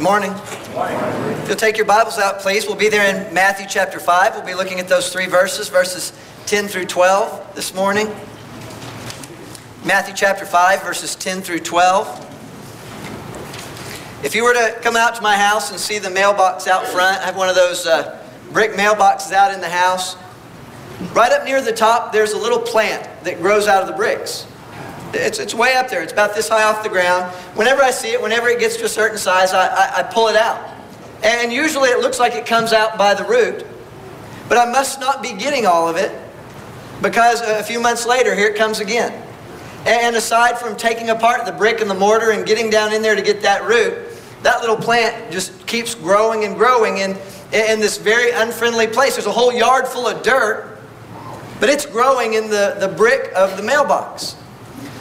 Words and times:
Good 0.00 0.04
morning. 0.04 0.32
If 0.32 1.48
you'll 1.48 1.58
take 1.58 1.76
your 1.76 1.84
Bibles 1.84 2.16
out, 2.16 2.40
please. 2.40 2.66
We'll 2.66 2.74
be 2.74 2.88
there 2.88 3.14
in 3.14 3.34
Matthew 3.34 3.66
chapter 3.68 4.00
5. 4.00 4.34
We'll 4.34 4.46
be 4.46 4.54
looking 4.54 4.80
at 4.80 4.88
those 4.88 5.12
three 5.12 5.26
verses, 5.26 5.68
verses 5.68 6.14
10 6.46 6.68
through 6.68 6.86
12 6.86 7.54
this 7.54 7.74
morning. 7.74 8.06
Matthew 9.84 10.14
chapter 10.16 10.46
5, 10.46 10.82
verses 10.82 11.14
10 11.16 11.42
through 11.42 11.60
12. 11.60 12.18
If 14.24 14.34
you 14.34 14.42
were 14.42 14.54
to 14.54 14.78
come 14.80 14.96
out 14.96 15.16
to 15.16 15.20
my 15.20 15.36
house 15.36 15.70
and 15.70 15.78
see 15.78 15.98
the 15.98 16.08
mailbox 16.08 16.66
out 16.66 16.86
front, 16.86 17.20
I 17.20 17.26
have 17.26 17.36
one 17.36 17.50
of 17.50 17.54
those 17.54 17.86
uh, 17.86 18.26
brick 18.54 18.70
mailboxes 18.70 19.32
out 19.32 19.52
in 19.52 19.60
the 19.60 19.68
house. 19.68 20.16
Right 21.12 21.30
up 21.30 21.44
near 21.44 21.60
the 21.60 21.72
top, 21.72 22.10
there's 22.10 22.32
a 22.32 22.38
little 22.38 22.60
plant 22.60 23.06
that 23.24 23.42
grows 23.42 23.68
out 23.68 23.82
of 23.82 23.86
the 23.86 23.94
bricks. 23.94 24.46
It's, 25.12 25.38
it's 25.38 25.54
way 25.54 25.74
up 25.76 25.88
there. 25.88 26.02
It's 26.02 26.12
about 26.12 26.34
this 26.34 26.48
high 26.48 26.62
off 26.62 26.82
the 26.82 26.88
ground. 26.88 27.32
Whenever 27.56 27.82
I 27.82 27.90
see 27.90 28.12
it, 28.12 28.22
whenever 28.22 28.48
it 28.48 28.60
gets 28.60 28.76
to 28.76 28.84
a 28.84 28.88
certain 28.88 29.18
size, 29.18 29.52
I, 29.52 29.66
I, 29.66 29.98
I 29.98 30.02
pull 30.04 30.28
it 30.28 30.36
out. 30.36 30.70
And 31.22 31.52
usually 31.52 31.90
it 31.90 32.00
looks 32.00 32.18
like 32.18 32.34
it 32.34 32.46
comes 32.46 32.72
out 32.72 32.96
by 32.96 33.14
the 33.14 33.24
root. 33.24 33.66
But 34.48 34.58
I 34.58 34.70
must 34.70 35.00
not 35.00 35.22
be 35.22 35.32
getting 35.32 35.66
all 35.66 35.88
of 35.88 35.96
it 35.96 36.12
because 37.02 37.40
a 37.40 37.62
few 37.62 37.80
months 37.80 38.06
later, 38.06 38.34
here 38.34 38.48
it 38.48 38.56
comes 38.56 38.80
again. 38.80 39.26
And 39.86 40.14
aside 40.16 40.58
from 40.58 40.76
taking 40.76 41.10
apart 41.10 41.46
the 41.46 41.52
brick 41.52 41.80
and 41.80 41.88
the 41.88 41.94
mortar 41.94 42.32
and 42.32 42.46
getting 42.46 42.68
down 42.68 42.92
in 42.92 43.00
there 43.00 43.14
to 43.14 43.22
get 43.22 43.42
that 43.42 43.64
root, 43.64 43.96
that 44.42 44.60
little 44.60 44.76
plant 44.76 45.32
just 45.32 45.66
keeps 45.66 45.94
growing 45.94 46.44
and 46.44 46.56
growing 46.56 46.98
in, 46.98 47.10
in 47.52 47.80
this 47.80 47.96
very 47.96 48.30
unfriendly 48.32 48.86
place. 48.86 49.14
There's 49.14 49.26
a 49.26 49.32
whole 49.32 49.52
yard 49.52 49.86
full 49.86 50.06
of 50.06 50.22
dirt, 50.22 50.78
but 51.58 51.68
it's 51.68 51.86
growing 51.86 52.34
in 52.34 52.50
the, 52.50 52.76
the 52.78 52.88
brick 52.88 53.32
of 53.34 53.56
the 53.56 53.62
mailbox. 53.62 54.36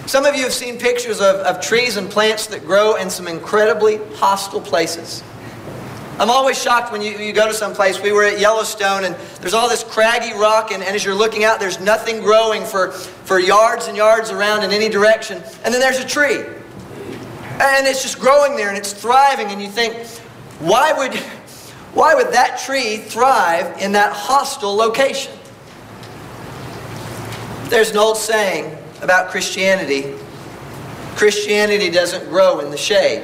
Some 0.09 0.25
of 0.25 0.35
you 0.35 0.41
have 0.41 0.53
seen 0.53 0.79
pictures 0.79 1.21
of, 1.21 1.35
of 1.35 1.61
trees 1.61 1.95
and 1.95 2.09
plants 2.09 2.47
that 2.47 2.65
grow 2.65 2.95
in 2.95 3.11
some 3.11 3.27
incredibly 3.27 3.97
hostile 4.15 4.59
places. 4.59 5.21
I'm 6.17 6.31
always 6.31 6.59
shocked 6.59 6.91
when 6.91 7.03
you, 7.03 7.11
you 7.11 7.31
go 7.31 7.47
to 7.47 7.53
some 7.53 7.75
place. 7.75 8.01
We 8.01 8.11
were 8.11 8.23
at 8.23 8.39
Yellowstone 8.39 9.03
and 9.03 9.15
there's 9.39 9.53
all 9.53 9.69
this 9.69 9.83
craggy 9.83 10.33
rock, 10.33 10.71
and, 10.71 10.81
and 10.81 10.95
as 10.95 11.05
you're 11.05 11.13
looking 11.13 11.43
out, 11.43 11.59
there's 11.59 11.79
nothing 11.79 12.21
growing 12.21 12.65
for, 12.65 12.89
for 12.89 13.39
yards 13.39 13.85
and 13.85 13.95
yards 13.95 14.31
around 14.31 14.63
in 14.63 14.71
any 14.71 14.89
direction. 14.89 15.43
And 15.63 15.71
then 15.71 15.79
there's 15.79 15.99
a 15.99 16.07
tree. 16.07 16.39
And 17.61 17.85
it's 17.85 18.01
just 18.01 18.19
growing 18.19 18.55
there 18.55 18.69
and 18.69 18.77
it's 18.79 18.93
thriving, 18.93 19.49
and 19.49 19.61
you 19.61 19.69
think, 19.69 20.07
why 20.57 20.91
would, 20.91 21.13
why 21.93 22.15
would 22.15 22.33
that 22.33 22.57
tree 22.57 22.97
thrive 22.97 23.79
in 23.79 23.91
that 23.91 24.13
hostile 24.13 24.75
location? 24.75 25.33
There's 27.65 27.91
an 27.91 27.97
old 27.97 28.17
saying 28.17 28.78
about 29.01 29.29
Christianity 29.29 30.15
Christianity 31.19 31.89
doesn't 31.89 32.29
grow 32.29 32.61
in 32.61 32.71
the 32.71 32.77
shade. 32.77 33.21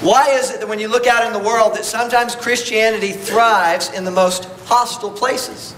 Why 0.00 0.30
is 0.30 0.50
it 0.50 0.60
that 0.60 0.66
when 0.66 0.78
you 0.78 0.88
look 0.88 1.06
out 1.06 1.26
in 1.26 1.34
the 1.34 1.46
world 1.46 1.74
that 1.74 1.84
sometimes 1.84 2.34
Christianity 2.34 3.12
thrives 3.12 3.92
in 3.92 4.04
the 4.04 4.10
most 4.10 4.46
hostile 4.64 5.10
places? 5.10 5.74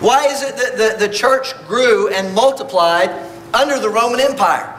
Why 0.00 0.26
is 0.26 0.42
it 0.42 0.56
that 0.56 0.76
the, 0.76 1.06
the 1.06 1.12
church 1.12 1.54
grew 1.68 2.08
and 2.08 2.34
multiplied 2.34 3.08
under 3.54 3.78
the 3.78 3.88
Roman 3.88 4.18
Empire? 4.18 4.74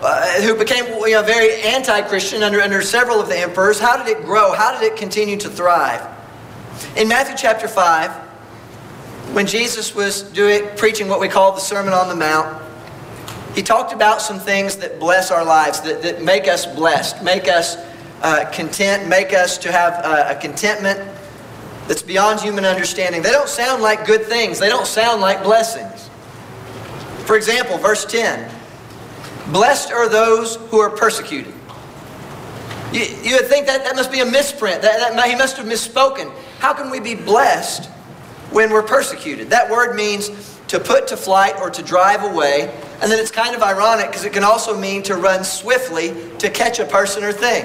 Uh, 0.00 0.42
who 0.42 0.56
became 0.56 0.84
you 0.86 1.12
know, 1.14 1.22
very 1.24 1.60
anti-Christian 1.62 2.44
under, 2.44 2.60
under 2.60 2.80
several 2.80 3.20
of 3.20 3.28
the 3.28 3.36
emperors. 3.36 3.80
How 3.80 3.96
did 3.96 4.16
it 4.16 4.24
grow? 4.24 4.52
How 4.52 4.78
did 4.78 4.92
it 4.92 4.96
continue 4.96 5.38
to 5.38 5.48
thrive? 5.48 6.06
In 6.96 7.08
Matthew 7.08 7.34
chapter 7.36 7.66
5, 7.66 8.12
when 9.34 9.46
Jesus 9.46 9.92
was 9.92 10.22
doing, 10.22 10.68
preaching 10.76 11.08
what 11.08 11.18
we 11.18 11.26
call 11.26 11.52
the 11.52 11.60
Sermon 11.60 11.92
on 11.92 12.08
the 12.08 12.14
Mount, 12.14 12.65
he 13.56 13.62
talked 13.62 13.94
about 13.94 14.20
some 14.20 14.38
things 14.38 14.76
that 14.76 15.00
bless 15.00 15.30
our 15.30 15.42
lives, 15.42 15.80
that, 15.80 16.02
that 16.02 16.22
make 16.22 16.46
us 16.46 16.66
blessed, 16.66 17.22
make 17.22 17.48
us 17.48 17.78
uh, 18.20 18.44
content, 18.52 19.08
make 19.08 19.32
us 19.32 19.56
to 19.56 19.72
have 19.72 19.94
uh, 20.04 20.34
a 20.36 20.38
contentment 20.38 21.00
that's 21.88 22.02
beyond 22.02 22.38
human 22.38 22.66
understanding. 22.66 23.22
They 23.22 23.32
don't 23.32 23.48
sound 23.48 23.82
like 23.82 24.06
good 24.06 24.26
things, 24.26 24.58
they 24.58 24.68
don't 24.68 24.86
sound 24.86 25.22
like 25.22 25.42
blessings. 25.42 26.10
For 27.24 27.34
example, 27.34 27.78
verse 27.78 28.04
10 28.04 28.52
Blessed 29.52 29.90
are 29.90 30.08
those 30.08 30.56
who 30.56 30.78
are 30.80 30.90
persecuted. 30.90 31.54
You, 32.92 33.04
you 33.22 33.36
would 33.36 33.46
think 33.46 33.66
that 33.68 33.84
that 33.84 33.96
must 33.96 34.12
be 34.12 34.20
a 34.20 34.26
misprint, 34.26 34.82
that, 34.82 35.14
that 35.14 35.28
he 35.30 35.34
must 35.34 35.56
have 35.56 35.66
misspoken. 35.66 36.30
How 36.58 36.74
can 36.74 36.90
we 36.90 37.00
be 37.00 37.14
blessed 37.14 37.88
when 38.50 38.70
we're 38.70 38.82
persecuted? 38.82 39.48
That 39.48 39.70
word 39.70 39.96
means 39.96 40.28
to 40.68 40.78
put 40.78 41.06
to 41.08 41.16
flight 41.16 41.56
or 41.60 41.70
to 41.70 41.82
drive 41.82 42.22
away. 42.22 42.74
And 43.00 43.12
then 43.12 43.18
it's 43.18 43.30
kind 43.30 43.54
of 43.54 43.62
ironic 43.62 44.06
because 44.06 44.24
it 44.24 44.32
can 44.32 44.44
also 44.44 44.78
mean 44.78 45.02
to 45.04 45.16
run 45.16 45.44
swiftly 45.44 46.14
to 46.38 46.48
catch 46.48 46.78
a 46.78 46.84
person 46.84 47.22
or 47.24 47.32
thing. 47.32 47.64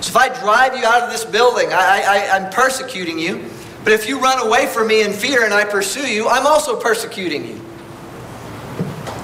So 0.00 0.08
if 0.08 0.16
I 0.16 0.28
drive 0.40 0.76
you 0.76 0.84
out 0.84 1.02
of 1.02 1.10
this 1.10 1.24
building, 1.24 1.68
I, 1.72 2.02
I, 2.06 2.36
I'm 2.36 2.50
persecuting 2.50 3.18
you. 3.18 3.44
But 3.84 3.92
if 3.92 4.08
you 4.08 4.18
run 4.18 4.46
away 4.46 4.66
from 4.66 4.88
me 4.88 5.02
in 5.02 5.12
fear 5.12 5.44
and 5.44 5.52
I 5.52 5.64
pursue 5.64 6.06
you, 6.06 6.28
I'm 6.28 6.46
also 6.46 6.78
persecuting 6.78 7.46
you. 7.46 7.60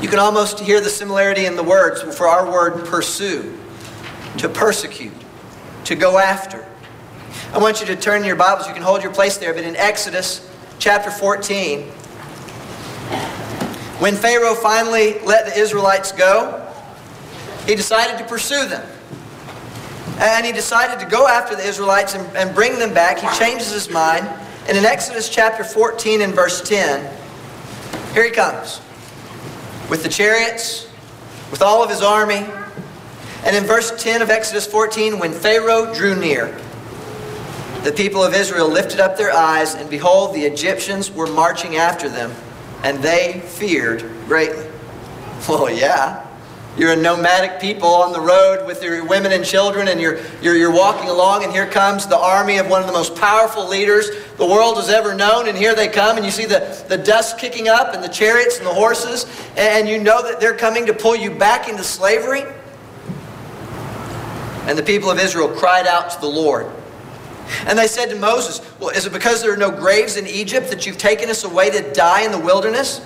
You 0.01 0.09
can 0.09 0.19
almost 0.19 0.61
hear 0.61 0.81
the 0.81 0.91
similarity 0.91 1.47
in 1.47 1.57
the 1.57 1.63
words 1.63 2.03
for 2.17 2.27
our 2.29 2.51
word 2.51 2.87
pursue, 2.87 3.59
to 4.39 4.49
persecute, 4.49 5.13
to 5.85 5.95
go 5.95 6.19
after. 6.19 6.67
I 7.53 7.59
want 7.59 7.81
you 7.81 7.87
to 7.87 7.97
turn 7.97 8.23
your 8.25 8.37
Bibles. 8.37 8.69
You 8.69 8.75
can 8.75 8.83
hold 8.83 9.03
your 9.03 9.13
place 9.13 9.39
there, 9.39 9.55
but 9.55 9.65
in 9.65 9.77
Exodus 9.77 10.47
chapter 10.79 11.11
14, 11.11 11.91
when 13.99 14.15
Pharaoh 14.15 14.55
finally 14.55 15.19
let 15.21 15.47
the 15.47 15.59
Israelites 15.59 16.13
go, 16.13 16.63
he 17.67 17.75
decided 17.75 18.19
to 18.19 18.25
pursue 18.25 18.67
them. 18.69 18.87
And 20.19 20.47
he 20.47 20.53
decided 20.53 20.99
to 21.01 21.07
go 21.07 21.27
after 21.27 21.57
the 21.57 21.67
Israelites 21.67 22.15
and, 22.15 22.37
and 22.37 22.55
bring 22.55 22.79
them 22.79 22.95
back. 22.95 23.19
He 23.19 23.39
changes 23.39 23.71
his 23.71 23.91
mind. 23.91 24.27
And 24.69 24.77
in 24.77 24.85
Exodus 24.85 25.29
chapter 25.29 25.65
14 25.65 26.23
and 26.23 26.35
verse 26.35 26.61
10, 26.63 27.15
here 28.15 28.25
he 28.25 28.31
comes 28.31 28.81
with 29.91 30.03
the 30.03 30.09
chariots, 30.09 30.89
with 31.51 31.63
all 31.63 31.83
of 31.83 31.91
his 31.91 32.03
army. 32.03 32.47
And 33.45 33.55
in 33.55 33.65
verse 33.65 33.93
10 34.03 34.23
of 34.23 34.31
Exodus 34.31 34.67
14, 34.67 35.19
when 35.19 35.33
Pharaoh 35.33 35.95
drew 35.95 36.17
near, 36.17 36.59
the 37.85 37.93
people 37.93 38.25
of 38.25 38.35
Israel 38.35 38.69
lifted 38.69 38.99
up 38.99 39.17
their 39.17 39.33
eyes, 39.33 39.75
and 39.75 39.89
behold, 39.89 40.35
the 40.35 40.45
Egyptians 40.45 41.11
were 41.11 41.29
marching 41.29 41.77
after 41.77 42.09
them, 42.09 42.35
and 42.87 43.03
they 43.03 43.41
feared 43.41 44.03
greatly. 44.27 44.65
Well, 45.49 45.71
yeah. 45.71 46.27
You're 46.77 46.93
a 46.93 46.97
nomadic 46.97 47.61
people 47.61 47.89
on 47.89 48.13
the 48.13 48.21
road 48.21 48.67
with 48.67 48.83
your 48.83 49.05
women 49.05 49.33
and 49.33 49.45
children, 49.45 49.89
and 49.89 50.01
you're, 50.01 50.19
you're, 50.43 50.57
you're 50.57 50.73
walking 50.73 51.09
along, 51.09 51.45
and 51.45 51.53
here 51.53 51.67
comes 51.67 52.07
the 52.07 52.19
army 52.19 52.57
of 52.57 52.69
one 52.69 52.81
of 52.81 52.87
the 52.87 52.93
most 52.93 53.15
powerful 53.15 53.69
leaders 53.69 54.11
the 54.39 54.47
world 54.47 54.77
has 54.77 54.89
ever 54.89 55.15
known. 55.15 55.47
And 55.47 55.57
here 55.57 55.75
they 55.75 55.89
come, 55.89 56.17
and 56.17 56.25
you 56.25 56.33
see 56.33 56.47
the, 56.47 56.85
the 56.89 56.97
dust 56.97 57.39
kicking 57.39 57.69
up, 57.69 57.95
and 57.95 58.03
the 58.03 58.09
chariots 58.09 58.59
and 58.59 58.67
the 58.67 58.75
horses, 58.75 59.27
and 59.57 59.89
you 59.89 59.99
know 59.99 60.23
that 60.23 60.41
they're 60.41 60.57
coming 60.57 60.87
to 60.87 60.93
pull 60.93 61.15
you 61.15 61.31
back 61.31 61.69
into 61.69 61.85
slavery. 61.85 62.43
And 64.67 64.77
the 64.77 64.83
people 64.83 65.11
of 65.11 65.19
Israel 65.19 65.49
cried 65.49 65.87
out 65.87 66.11
to 66.11 66.21
the 66.21 66.29
Lord. 66.29 66.71
And 67.67 67.77
they 67.77 67.89
said 67.89 68.11
to 68.11 68.17
Moses, 68.17 68.61
Well, 68.79 68.91
is 68.91 69.07
it 69.07 69.13
because 69.13 69.43
there 69.43 69.53
are 69.53 69.57
no 69.57 69.71
graves 69.71 70.17
in 70.17 70.27
Egypt 70.27 70.71
that 70.71 70.87
you've 70.87 70.99
taken 70.99 71.29
us 71.29 71.45
away 71.45 71.71
to 71.71 71.93
die 71.93 72.23
in 72.23 72.31
the 72.31 72.39
wilderness? 72.39 73.01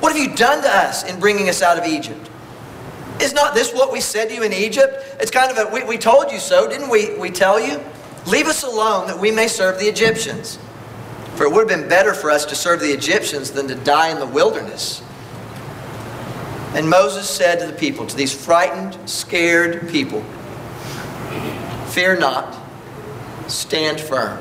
What 0.00 0.14
have 0.14 0.22
you 0.22 0.36
done 0.36 0.62
to 0.62 0.68
us 0.68 1.04
in 1.04 1.18
bringing 1.18 1.48
us 1.48 1.62
out 1.62 1.78
of 1.78 1.86
Egypt? 1.86 2.30
Is 3.20 3.32
not 3.32 3.54
this 3.54 3.72
what 3.72 3.92
we 3.92 4.00
said 4.00 4.28
to 4.28 4.34
you 4.34 4.42
in 4.42 4.52
Egypt? 4.52 5.16
It's 5.20 5.30
kind 5.30 5.50
of 5.50 5.56
a, 5.56 5.72
we, 5.72 5.84
we 5.84 5.98
told 5.98 6.30
you 6.30 6.38
so, 6.38 6.68
didn't 6.68 6.90
we, 6.90 7.16
we 7.16 7.30
tell 7.30 7.58
you? 7.58 7.80
Leave 8.26 8.46
us 8.46 8.62
alone 8.62 9.06
that 9.06 9.18
we 9.18 9.30
may 9.30 9.48
serve 9.48 9.78
the 9.78 9.86
Egyptians. 9.86 10.58
For 11.36 11.44
it 11.44 11.52
would 11.52 11.70
have 11.70 11.80
been 11.80 11.88
better 11.88 12.12
for 12.12 12.30
us 12.30 12.44
to 12.46 12.54
serve 12.54 12.80
the 12.80 12.92
Egyptians 12.92 13.50
than 13.52 13.68
to 13.68 13.74
die 13.74 14.10
in 14.10 14.18
the 14.18 14.26
wilderness. 14.26 15.02
And 16.74 16.90
Moses 16.90 17.28
said 17.30 17.60
to 17.60 17.66
the 17.66 17.72
people, 17.72 18.06
to 18.06 18.16
these 18.16 18.34
frightened, 18.34 18.98
scared 19.08 19.88
people, 19.88 20.22
Fear 21.88 22.18
not, 22.18 22.63
stand 23.48 24.00
firm. 24.00 24.40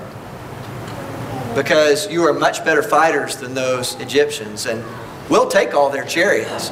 Because 1.55 2.09
you 2.11 2.23
are 2.23 2.33
much 2.33 2.65
better 2.65 2.81
fighters 2.81 3.37
than 3.37 3.53
those 3.53 3.99
Egyptians, 3.99 4.65
and 4.65 4.83
we'll 5.29 5.49
take 5.49 5.73
all 5.73 5.89
their 5.89 6.05
chariots. 6.05 6.71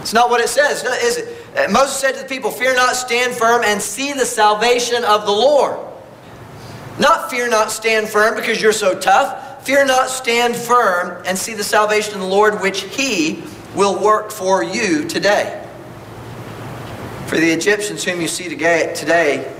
It's 0.00 0.12
not 0.12 0.30
what 0.30 0.40
it 0.40 0.48
says, 0.48 0.84
is 0.84 1.16
it? 1.18 1.36
Uh, 1.56 1.66
Moses 1.70 1.96
said 1.96 2.12
to 2.12 2.22
the 2.22 2.28
people, 2.28 2.50
Fear 2.50 2.76
not, 2.76 2.94
stand 2.94 3.34
firm, 3.34 3.62
and 3.64 3.82
see 3.82 4.12
the 4.12 4.24
salvation 4.24 5.04
of 5.04 5.26
the 5.26 5.32
Lord. 5.32 5.78
Not 6.98 7.30
fear 7.30 7.48
not, 7.48 7.70
stand 7.70 8.08
firm 8.08 8.36
because 8.36 8.60
you're 8.60 8.72
so 8.72 8.98
tough. 8.98 9.64
Fear 9.64 9.86
not, 9.86 10.08
stand 10.08 10.54
firm, 10.54 11.22
and 11.26 11.36
see 11.36 11.54
the 11.54 11.64
salvation 11.64 12.14
of 12.14 12.20
the 12.20 12.26
Lord, 12.26 12.60
which 12.60 12.82
He 12.82 13.42
will 13.74 14.02
work 14.02 14.30
for 14.30 14.62
you 14.62 15.06
today. 15.08 15.66
For 17.26 17.36
the 17.36 17.50
Egyptians 17.50 18.04
whom 18.04 18.20
you 18.20 18.28
see 18.28 18.48
today, 18.48 19.54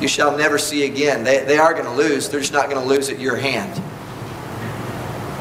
you 0.00 0.08
shall 0.08 0.36
never 0.36 0.58
see 0.58 0.84
again. 0.84 1.24
They, 1.24 1.44
they 1.44 1.58
are 1.58 1.72
going 1.72 1.84
to 1.84 1.92
lose. 1.92 2.28
They're 2.28 2.40
just 2.40 2.52
not 2.52 2.68
going 2.68 2.80
to 2.80 2.88
lose 2.88 3.08
at 3.10 3.18
your 3.18 3.36
hand. 3.36 3.82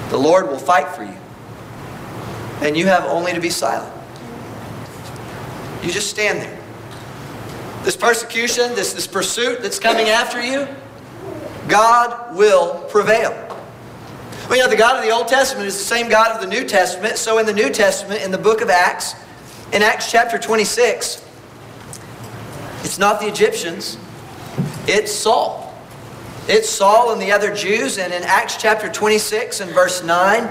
The 0.09 0.17
Lord 0.17 0.47
will 0.47 0.59
fight 0.59 0.89
for 0.89 1.03
you. 1.03 1.17
And 2.61 2.77
you 2.77 2.85
have 2.85 3.03
only 3.05 3.33
to 3.33 3.41
be 3.41 3.49
silent. 3.49 3.91
You 5.83 5.91
just 5.91 6.09
stand 6.09 6.39
there. 6.39 6.59
this 7.83 7.97
persecution, 7.97 8.73
this, 8.75 8.93
this 8.93 9.07
pursuit 9.07 9.61
that's 9.61 9.79
coming 9.79 10.07
after 10.07 10.41
you, 10.41 10.67
God 11.67 12.35
will 12.35 12.83
prevail. 12.83 13.31
Well, 14.47 14.57
you 14.57 14.63
know, 14.63 14.69
the 14.69 14.77
God 14.77 14.97
of 14.97 15.03
the 15.03 15.09
Old 15.09 15.27
Testament 15.27 15.67
is 15.67 15.77
the 15.77 15.83
same 15.83 16.09
God 16.09 16.35
of 16.35 16.41
the 16.41 16.47
New 16.47 16.65
Testament. 16.65 17.17
So 17.17 17.37
in 17.37 17.45
the 17.45 17.53
New 17.53 17.69
Testament, 17.69 18.23
in 18.23 18.31
the 18.31 18.37
book 18.37 18.61
of 18.61 18.69
Acts, 18.69 19.15
in 19.71 19.81
Acts 19.81 20.11
chapter 20.11 20.37
26, 20.37 21.25
it's 22.83 22.99
not 22.99 23.19
the 23.19 23.27
Egyptians, 23.27 23.97
it's 24.87 25.11
Saul. 25.11 25.73
It's 26.47 26.69
Saul 26.69 27.13
and 27.13 27.21
the 27.21 27.31
other 27.31 27.53
Jews. 27.53 27.97
And 27.97 28.13
in 28.13 28.23
Acts 28.23 28.57
chapter 28.57 28.89
26 28.89 29.61
and 29.61 29.71
verse 29.71 30.03
9, 30.03 30.49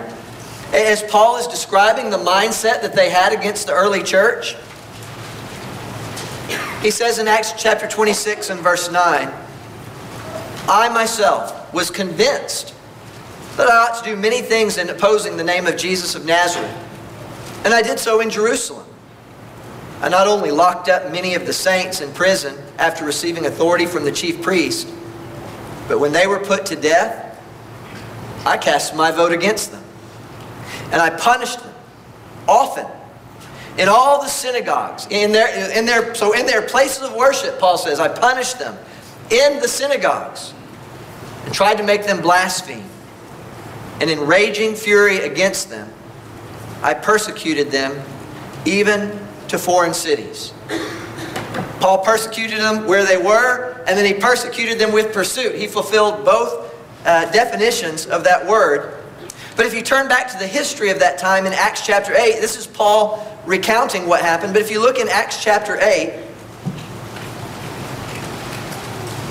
as 0.72 1.02
Paul 1.02 1.36
is 1.36 1.46
describing 1.46 2.08
the 2.08 2.18
mindset 2.18 2.80
that 2.80 2.94
they 2.94 3.10
had 3.10 3.32
against 3.32 3.66
the 3.66 3.74
early 3.74 4.02
church, 4.02 4.56
he 6.80 6.90
says 6.90 7.18
in 7.18 7.28
Acts 7.28 7.52
chapter 7.56 7.86
26 7.86 8.50
and 8.50 8.60
verse 8.60 8.90
9, 8.90 9.32
I 10.68 10.88
myself 10.88 11.72
was 11.74 11.90
convinced 11.90 12.74
that 13.56 13.68
I 13.68 13.76
ought 13.76 14.02
to 14.02 14.10
do 14.10 14.16
many 14.16 14.40
things 14.40 14.78
in 14.78 14.88
opposing 14.88 15.36
the 15.36 15.44
name 15.44 15.66
of 15.66 15.76
Jesus 15.76 16.14
of 16.14 16.24
Nazareth. 16.24 16.74
And 17.64 17.74
I 17.74 17.82
did 17.82 17.98
so 17.98 18.20
in 18.20 18.30
Jerusalem. 18.30 18.86
I 20.02 20.08
not 20.08 20.26
only 20.26 20.50
locked 20.50 20.88
up 20.88 21.12
many 21.12 21.34
of 21.34 21.46
the 21.46 21.52
saints 21.52 22.00
in 22.00 22.12
prison 22.12 22.58
after 22.76 23.04
receiving 23.04 23.46
authority 23.46 23.86
from 23.86 24.04
the 24.04 24.10
chief 24.10 24.42
priest, 24.42 24.92
but 25.86 26.00
when 26.00 26.10
they 26.10 26.26
were 26.26 26.40
put 26.40 26.66
to 26.66 26.76
death, 26.76 27.40
I 28.44 28.56
cast 28.56 28.96
my 28.96 29.12
vote 29.12 29.32
against 29.32 29.70
them. 29.70 29.84
And 30.86 31.00
I 31.00 31.10
punished 31.10 31.62
them 31.62 31.72
often 32.48 32.86
in 33.78 33.88
all 33.88 34.20
the 34.20 34.28
synagogues, 34.28 35.06
in 35.08 35.32
their, 35.32 35.78
in 35.78 35.86
their, 35.86 36.14
so 36.14 36.32
in 36.32 36.46
their 36.46 36.62
places 36.62 37.04
of 37.04 37.14
worship, 37.14 37.58
Paul 37.58 37.78
says, 37.78 38.00
I 38.00 38.08
punished 38.08 38.58
them 38.58 38.76
in 39.30 39.60
the 39.60 39.68
synagogues 39.68 40.52
and 41.44 41.54
tried 41.54 41.76
to 41.76 41.84
make 41.84 42.04
them 42.04 42.20
blaspheme. 42.20 42.84
And 44.00 44.10
in 44.10 44.20
raging 44.26 44.74
fury 44.74 45.18
against 45.18 45.70
them, 45.70 45.90
I 46.82 46.92
persecuted 46.92 47.70
them 47.70 48.02
even 48.66 49.18
to 49.52 49.58
foreign 49.58 49.92
cities. 49.92 50.52
Paul 51.78 51.98
persecuted 51.98 52.58
them 52.58 52.86
where 52.86 53.04
they 53.04 53.18
were, 53.18 53.84
and 53.86 53.98
then 53.98 54.06
he 54.06 54.14
persecuted 54.14 54.78
them 54.78 54.92
with 54.92 55.12
pursuit. 55.12 55.54
He 55.54 55.66
fulfilled 55.66 56.24
both 56.24 56.74
uh, 57.04 57.30
definitions 57.32 58.06
of 58.06 58.24
that 58.24 58.46
word. 58.46 58.98
But 59.54 59.66
if 59.66 59.74
you 59.74 59.82
turn 59.82 60.08
back 60.08 60.32
to 60.32 60.38
the 60.38 60.46
history 60.46 60.88
of 60.88 60.98
that 61.00 61.18
time 61.18 61.44
in 61.44 61.52
Acts 61.52 61.84
chapter 61.84 62.14
8, 62.14 62.40
this 62.40 62.56
is 62.56 62.66
Paul 62.66 63.28
recounting 63.44 64.06
what 64.06 64.22
happened. 64.22 64.54
But 64.54 64.62
if 64.62 64.70
you 64.70 64.80
look 64.80 64.96
in 64.96 65.08
Acts 65.10 65.44
chapter 65.44 65.78
8, 65.78 66.18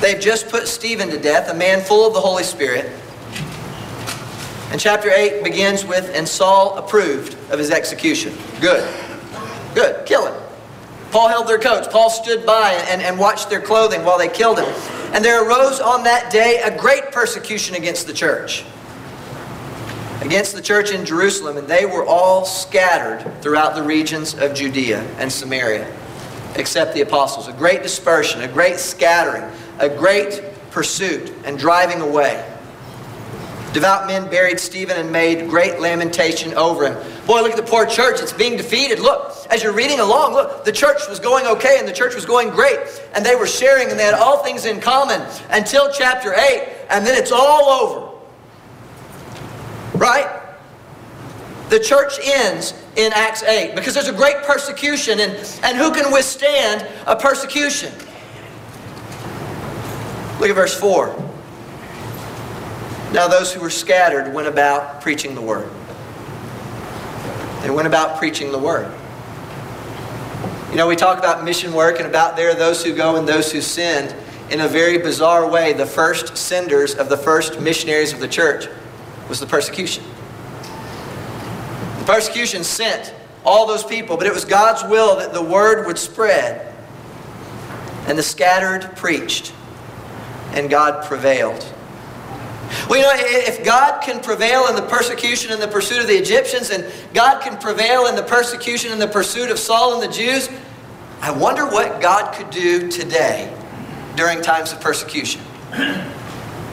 they've 0.01 0.21
just 0.21 0.49
put 0.49 0.67
Stephen 0.67 1.09
to 1.09 1.17
death, 1.17 1.49
a 1.49 1.55
man 1.55 1.81
full 1.81 2.07
of 2.07 2.13
the 2.13 2.21
Holy 2.21 2.43
Spirit. 2.43 2.91
And 4.69 4.79
chapter 4.79 5.09
8 5.09 5.43
begins 5.43 5.83
with, 5.83 6.11
and 6.13 6.27
Saul 6.27 6.77
approved 6.77 7.33
of 7.49 7.57
his 7.57 7.71
execution. 7.71 8.37
Good. 8.59 8.87
Good. 9.73 10.05
Kill 10.05 10.27
him. 10.27 10.41
Paul 11.11 11.27
held 11.27 11.47
their 11.47 11.59
coats. 11.59 11.87
Paul 11.87 12.09
stood 12.09 12.45
by 12.45 12.71
and, 12.89 13.01
and 13.01 13.19
watched 13.19 13.49
their 13.49 13.61
clothing 13.61 14.05
while 14.05 14.17
they 14.17 14.29
killed 14.29 14.59
him. 14.59 14.69
And 15.13 15.23
there 15.25 15.45
arose 15.45 15.79
on 15.79 16.03
that 16.05 16.31
day 16.31 16.61
a 16.61 16.77
great 16.77 17.11
persecution 17.11 17.75
against 17.75 18.07
the 18.07 18.13
church 18.13 18.63
against 20.21 20.53
the 20.53 20.61
church 20.61 20.91
in 20.91 21.03
Jerusalem, 21.03 21.57
and 21.57 21.67
they 21.67 21.85
were 21.85 22.05
all 22.05 22.45
scattered 22.45 23.41
throughout 23.41 23.75
the 23.75 23.83
regions 23.83 24.35
of 24.35 24.53
Judea 24.53 25.01
and 25.17 25.31
Samaria, 25.31 25.91
except 26.55 26.93
the 26.93 27.01
apostles. 27.01 27.47
A 27.47 27.53
great 27.53 27.81
dispersion, 27.81 28.41
a 28.41 28.47
great 28.47 28.77
scattering, 28.77 29.43
a 29.79 29.89
great 29.89 30.43
pursuit 30.69 31.33
and 31.43 31.57
driving 31.57 32.01
away. 32.01 32.47
Devout 33.73 34.05
men 34.05 34.29
buried 34.29 34.59
Stephen 34.59 34.97
and 34.97 35.11
made 35.11 35.49
great 35.49 35.79
lamentation 35.79 36.53
over 36.55 36.87
him. 36.87 37.25
Boy, 37.25 37.41
look 37.41 37.51
at 37.51 37.57
the 37.57 37.63
poor 37.63 37.85
church. 37.85 38.19
It's 38.21 38.33
being 38.33 38.57
defeated. 38.57 38.99
Look, 38.99 39.33
as 39.49 39.63
you're 39.63 39.71
reading 39.71 40.01
along, 40.01 40.33
look, 40.33 40.65
the 40.65 40.73
church 40.73 41.07
was 41.07 41.19
going 41.19 41.47
okay 41.47 41.77
and 41.79 41.87
the 41.87 41.93
church 41.93 42.13
was 42.13 42.25
going 42.25 42.49
great. 42.49 42.79
And 43.15 43.25
they 43.25 43.35
were 43.35 43.47
sharing 43.47 43.89
and 43.89 43.97
they 43.97 44.03
had 44.03 44.13
all 44.13 44.43
things 44.43 44.65
in 44.65 44.81
common 44.81 45.25
until 45.51 45.89
chapter 45.91 46.33
8. 46.33 46.67
And 46.89 47.05
then 47.07 47.17
it's 47.17 47.31
all 47.31 47.69
over. 47.69 48.17
Right? 49.97 50.41
The 51.69 51.79
church 51.79 52.19
ends 52.21 52.73
in 52.97 53.13
Acts 53.13 53.43
8 53.43 53.75
because 53.75 53.93
there's 53.93 54.09
a 54.09 54.13
great 54.13 54.35
persecution, 54.43 55.21
and, 55.21 55.31
and 55.63 55.77
who 55.77 55.93
can 55.93 56.11
withstand 56.11 56.85
a 57.07 57.15
persecution? 57.15 57.93
Look 60.41 60.49
at 60.49 60.55
verse 60.55 60.77
4. 60.77 61.30
Now, 63.11 63.27
those 63.27 63.51
who 63.51 63.59
were 63.59 63.69
scattered 63.69 64.33
went 64.33 64.47
about 64.47 65.01
preaching 65.01 65.35
the 65.35 65.41
word. 65.41 65.69
They 67.61 67.69
went 67.69 67.87
about 67.87 68.17
preaching 68.17 68.51
the 68.51 68.57
word. 68.57 68.91
You 70.71 70.77
know, 70.77 70.87
we 70.87 70.95
talk 70.95 71.19
about 71.19 71.43
mission 71.43 71.73
work 71.73 71.99
and 71.99 72.07
about 72.07 72.37
there 72.37 72.49
are 72.49 72.55
those 72.55 72.81
who 72.83 72.95
go 72.95 73.17
and 73.17 73.27
those 73.27 73.51
who 73.51 73.59
send. 73.59 74.15
In 74.49 74.61
a 74.61 74.67
very 74.67 74.97
bizarre 74.97 75.49
way, 75.49 75.73
the 75.73 75.85
first 75.85 76.37
senders 76.37 76.95
of 76.95 77.09
the 77.09 77.17
first 77.17 77.59
missionaries 77.59 78.13
of 78.13 78.21
the 78.21 78.27
church 78.27 78.67
was 79.27 79.39
the 79.41 79.45
persecution. 79.45 80.03
The 81.99 82.05
persecution 82.05 82.63
sent 82.63 83.13
all 83.45 83.67
those 83.67 83.83
people, 83.83 84.15
but 84.15 84.27
it 84.27 84.33
was 84.33 84.45
God's 84.45 84.83
will 84.83 85.17
that 85.17 85.33
the 85.33 85.41
word 85.41 85.85
would 85.85 85.99
spread. 85.99 86.73
And 88.07 88.17
the 88.17 88.23
scattered 88.23 88.95
preached, 88.95 89.53
and 90.53 90.69
God 90.69 91.05
prevailed. 91.05 91.65
Well, 92.89 92.99
you 92.99 93.05
know, 93.05 93.13
if 93.15 93.63
God 93.63 94.01
can 94.01 94.21
prevail 94.21 94.67
in 94.67 94.75
the 94.75 94.81
persecution 94.81 95.51
and 95.51 95.61
the 95.61 95.67
pursuit 95.67 95.99
of 95.99 96.07
the 96.07 96.17
Egyptians, 96.17 96.69
and 96.69 96.85
God 97.13 97.41
can 97.41 97.57
prevail 97.57 98.07
in 98.07 98.15
the 98.15 98.23
persecution 98.23 98.91
and 98.91 99.01
the 99.01 99.07
pursuit 99.07 99.51
of 99.51 99.59
Saul 99.59 99.93
and 99.93 100.09
the 100.09 100.13
Jews, 100.13 100.49
I 101.21 101.31
wonder 101.31 101.65
what 101.65 102.01
God 102.01 102.33
could 102.33 102.49
do 102.49 102.89
today 102.89 103.53
during 104.15 104.41
times 104.41 104.71
of 104.71 104.81
persecution. 104.81 105.41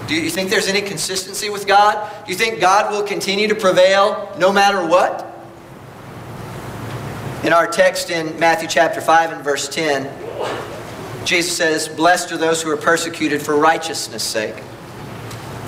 Do 0.08 0.14
you 0.14 0.30
think 0.30 0.48
there's 0.48 0.68
any 0.68 0.80
consistency 0.80 1.50
with 1.50 1.66
God? 1.66 2.10
Do 2.24 2.32
you 2.32 2.38
think 2.38 2.60
God 2.60 2.90
will 2.90 3.02
continue 3.02 3.46
to 3.48 3.54
prevail 3.54 4.34
no 4.38 4.50
matter 4.52 4.84
what? 4.86 5.26
In 7.44 7.52
our 7.52 7.66
text 7.66 8.10
in 8.10 8.38
Matthew 8.40 8.68
chapter 8.68 9.00
5 9.00 9.32
and 9.32 9.44
verse 9.44 9.68
10, 9.68 10.10
Jesus 11.26 11.54
says, 11.54 11.88
Blessed 11.88 12.32
are 12.32 12.38
those 12.38 12.62
who 12.62 12.70
are 12.70 12.76
persecuted 12.76 13.42
for 13.42 13.56
righteousness' 13.56 14.24
sake. 14.24 14.56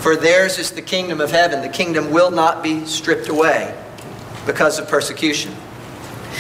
For 0.00 0.16
theirs 0.16 0.58
is 0.58 0.70
the 0.70 0.82
kingdom 0.82 1.20
of 1.20 1.30
heaven. 1.30 1.60
The 1.60 1.68
kingdom 1.68 2.10
will 2.10 2.30
not 2.30 2.62
be 2.62 2.86
stripped 2.86 3.28
away 3.28 3.76
because 4.46 4.78
of 4.78 4.88
persecution. 4.88 5.54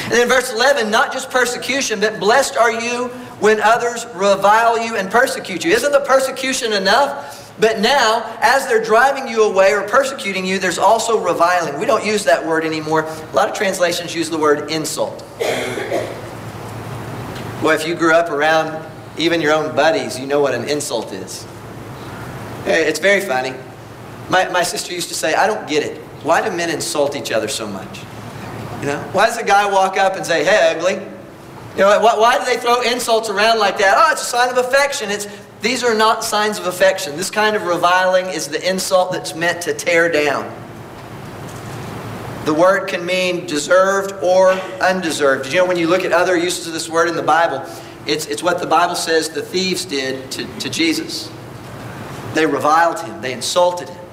And 0.04 0.12
then 0.12 0.28
verse 0.28 0.52
11, 0.52 0.90
not 0.90 1.12
just 1.12 1.30
persecution, 1.30 2.00
but 2.00 2.18
blessed 2.18 2.56
are 2.56 2.72
you 2.72 3.08
when 3.40 3.60
others 3.60 4.06
revile 4.14 4.82
you 4.82 4.96
and 4.96 5.10
persecute 5.10 5.64
you. 5.64 5.72
Isn't 5.72 5.92
the 5.92 6.00
persecution 6.00 6.72
enough? 6.72 7.54
But 7.60 7.80
now, 7.80 8.38
as 8.40 8.66
they're 8.66 8.82
driving 8.82 9.28
you 9.28 9.42
away 9.44 9.74
or 9.74 9.86
persecuting 9.86 10.46
you, 10.46 10.58
there's 10.58 10.78
also 10.78 11.22
reviling. 11.22 11.78
We 11.78 11.84
don't 11.84 12.04
use 12.04 12.24
that 12.24 12.46
word 12.46 12.64
anymore. 12.64 13.02
A 13.02 13.36
lot 13.36 13.50
of 13.50 13.54
translations 13.54 14.14
use 14.14 14.30
the 14.30 14.38
word 14.38 14.70
insult. 14.70 15.22
Well, 17.62 17.78
if 17.78 17.86
you 17.86 17.94
grew 17.94 18.14
up 18.14 18.30
around 18.30 18.90
even 19.18 19.42
your 19.42 19.52
own 19.52 19.76
buddies, 19.76 20.18
you 20.18 20.26
know 20.26 20.40
what 20.40 20.54
an 20.54 20.66
insult 20.66 21.12
is. 21.12 21.46
It's 22.66 22.98
very 22.98 23.20
funny. 23.20 23.54
My, 24.28 24.48
my 24.48 24.62
sister 24.62 24.92
used 24.92 25.08
to 25.08 25.14
say, 25.14 25.34
I 25.34 25.46
don't 25.46 25.68
get 25.68 25.82
it. 25.82 25.98
Why 26.22 26.46
do 26.46 26.54
men 26.54 26.70
insult 26.70 27.16
each 27.16 27.32
other 27.32 27.48
so 27.48 27.66
much? 27.66 28.00
You 28.80 28.86
know, 28.86 28.98
why 29.12 29.26
does 29.26 29.38
a 29.38 29.44
guy 29.44 29.70
walk 29.70 29.96
up 29.96 30.16
and 30.16 30.24
say, 30.24 30.44
hey, 30.44 30.74
ugly? 30.76 30.94
You 30.94 31.78
know, 31.78 32.00
why, 32.00 32.16
why 32.16 32.38
do 32.38 32.44
they 32.44 32.56
throw 32.56 32.80
insults 32.82 33.28
around 33.28 33.58
like 33.58 33.78
that? 33.78 33.94
Oh, 33.96 34.12
it's 34.12 34.22
a 34.22 34.24
sign 34.24 34.50
of 34.50 34.58
affection. 34.58 35.10
It's, 35.10 35.26
these 35.60 35.84
are 35.84 35.94
not 35.94 36.24
signs 36.24 36.58
of 36.58 36.66
affection. 36.66 37.16
This 37.16 37.30
kind 37.30 37.56
of 37.56 37.64
reviling 37.64 38.26
is 38.26 38.48
the 38.48 38.66
insult 38.68 39.12
that's 39.12 39.34
meant 39.34 39.62
to 39.62 39.74
tear 39.74 40.10
down. 40.10 40.50
The 42.44 42.54
word 42.54 42.88
can 42.88 43.04
mean 43.04 43.46
deserved 43.46 44.12
or 44.22 44.52
undeserved. 44.80 45.52
You 45.52 45.58
know 45.58 45.66
when 45.66 45.76
you 45.76 45.88
look 45.88 46.04
at 46.04 46.12
other 46.12 46.36
uses 46.36 46.66
of 46.66 46.72
this 46.72 46.88
word 46.88 47.08
in 47.08 47.16
the 47.16 47.22
Bible, 47.22 47.64
it's, 48.06 48.26
it's 48.26 48.42
what 48.42 48.60
the 48.60 48.66
Bible 48.66 48.94
says 48.94 49.28
the 49.28 49.42
thieves 49.42 49.84
did 49.84 50.30
to, 50.32 50.46
to 50.60 50.70
Jesus. 50.70 51.30
They 52.34 52.46
reviled 52.46 53.00
him, 53.00 53.20
they 53.20 53.32
insulted 53.32 53.88
him, 53.88 54.04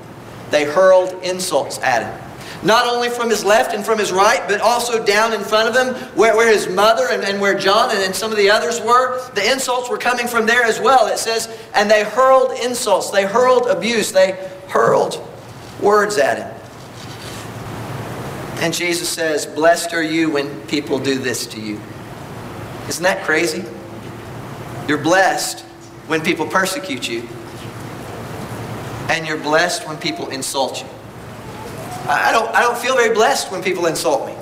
they 0.50 0.66
hurled 0.66 1.24
insults 1.24 1.78
at 1.80 2.04
him 2.04 2.28
not 2.64 2.88
only 2.88 3.10
from 3.10 3.30
his 3.30 3.44
left 3.44 3.74
and 3.74 3.86
from 3.86 4.00
his 4.00 4.12
right, 4.12 4.42
but 4.48 4.62
also 4.62 5.04
down 5.04 5.34
in 5.34 5.42
front 5.42 5.70
of 5.70 5.76
him 5.76 5.94
where, 6.16 6.36
where 6.36 6.52
his 6.52 6.68
mother 6.68 7.08
and, 7.10 7.24
and 7.24 7.40
where 7.40 7.58
John 7.58 7.92
and, 7.92 8.00
and 8.00 8.16
some 8.16 8.32
of 8.32 8.38
the 8.38 8.50
others 8.50 8.82
were. 8.82 9.30
The 9.32 9.52
insults 9.52 9.90
were 9.90 9.98
coming 9.98 10.28
from 10.28 10.46
there 10.46 10.64
as 10.64 10.80
well. 10.80 11.08
It 11.08 11.18
says, 11.20 11.56
and 11.76 11.90
they 11.90 12.04
hurled 12.04 12.52
insults, 12.60 13.12
they 13.12 13.26
hurled 13.26 13.68
abuse, 13.68 14.12
they 14.12 14.32
hurled 14.70 15.24
words 15.82 16.18
at 16.18 16.40
him. 16.40 16.54
And 18.60 18.74
Jesus 18.74 19.08
says, 19.08 19.46
Blessed 19.46 19.94
are 19.94 20.04
you 20.04 20.32
when 20.32 20.62
people 20.62 20.98
do 20.98 21.20
this 21.20 21.46
to 21.48 21.62
you. 21.62 21.80
Isn't 22.90 23.04
that 23.04 23.24
crazy? 23.24 23.64
You're 24.88 24.98
blessed 24.98 25.62
when 26.08 26.22
people 26.22 26.48
persecute 26.48 27.08
you. 27.08 27.28
And 29.10 29.28
you're 29.28 29.38
blessed 29.38 29.88
when 29.88 29.98
people 29.98 30.30
insult 30.30 30.82
you. 30.82 30.90
I 32.10 32.32
don't, 32.32 32.54
I 32.56 32.62
don't 32.62 32.78
feel 32.78 32.96
very 32.96 33.14
blessed 33.14 33.52
when 33.52 33.62
people 33.62 33.86
insult 33.86 34.28
me. 34.28 34.36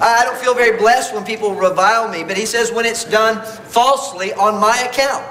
I 0.00 0.24
don't 0.24 0.36
feel 0.36 0.54
very 0.54 0.76
blessed 0.76 1.14
when 1.14 1.24
people 1.24 1.54
revile 1.54 2.08
me. 2.08 2.24
But 2.24 2.36
he 2.36 2.46
says 2.46 2.70
when 2.72 2.84
it's 2.84 3.04
done 3.04 3.44
falsely 3.44 4.32
on 4.34 4.60
my 4.60 4.78
account. 4.90 5.24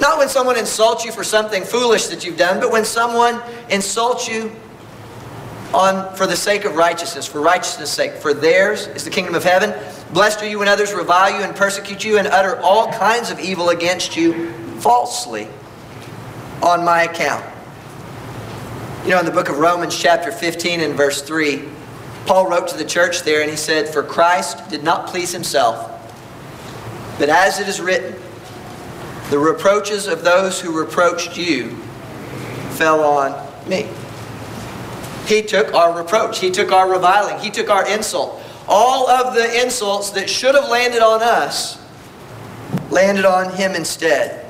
Not 0.00 0.18
when 0.18 0.28
someone 0.28 0.58
insults 0.58 1.04
you 1.04 1.12
for 1.12 1.24
something 1.24 1.62
foolish 1.62 2.06
that 2.06 2.24
you've 2.24 2.36
done, 2.36 2.60
but 2.60 2.70
when 2.70 2.84
someone 2.84 3.40
insults 3.70 4.28
you 4.28 4.52
on 5.72 6.14
for 6.16 6.26
the 6.26 6.36
sake 6.36 6.64
of 6.64 6.76
righteousness, 6.76 7.26
for 7.26 7.40
righteousness' 7.40 7.90
sake. 7.90 8.12
For 8.12 8.32
theirs 8.34 8.86
is 8.88 9.04
the 9.04 9.10
kingdom 9.10 9.34
of 9.34 9.44
heaven. 9.44 9.74
Blessed 10.12 10.42
are 10.42 10.48
you 10.48 10.58
when 10.58 10.68
others 10.68 10.92
revile 10.94 11.38
you 11.38 11.44
and 11.44 11.54
persecute 11.56 12.04
you 12.04 12.18
and 12.18 12.26
utter 12.28 12.60
all 12.60 12.90
kinds 12.92 13.30
of 13.30 13.40
evil 13.40 13.70
against 13.70 14.16
you 14.16 14.52
falsely 14.78 15.48
on 16.62 16.84
my 16.84 17.02
account. 17.02 17.44
You 19.04 19.10
know, 19.10 19.20
in 19.20 19.26
the 19.26 19.32
book 19.32 19.48
of 19.48 19.58
Romans, 19.58 19.96
chapter 19.96 20.32
15 20.32 20.80
and 20.80 20.94
verse 20.94 21.22
3, 21.22 21.62
Paul 22.26 22.50
wrote 22.50 22.68
to 22.68 22.76
the 22.76 22.84
church 22.84 23.22
there 23.22 23.40
and 23.40 23.50
he 23.50 23.56
said, 23.56 23.88
For 23.88 24.02
Christ 24.02 24.68
did 24.68 24.82
not 24.82 25.06
please 25.06 25.32
himself, 25.32 25.92
but 27.18 27.28
as 27.28 27.60
it 27.60 27.68
is 27.68 27.80
written, 27.80 28.20
the 29.30 29.38
reproaches 29.38 30.06
of 30.06 30.22
those 30.22 30.60
who 30.60 30.78
reproached 30.78 31.36
you 31.36 31.70
fell 32.70 33.02
on 33.02 33.32
me. 33.68 33.88
He 35.26 35.42
took 35.42 35.74
our 35.74 35.96
reproach. 35.96 36.38
He 36.38 36.50
took 36.50 36.70
our 36.70 36.90
reviling. 36.90 37.38
He 37.40 37.50
took 37.50 37.68
our 37.68 37.88
insult. 37.88 38.40
All 38.68 39.08
of 39.08 39.34
the 39.34 39.62
insults 39.62 40.10
that 40.10 40.30
should 40.30 40.54
have 40.54 40.68
landed 40.68 41.02
on 41.02 41.22
us 41.22 41.78
landed 42.90 43.24
on 43.24 43.52
him 43.52 43.72
instead. 43.74 44.45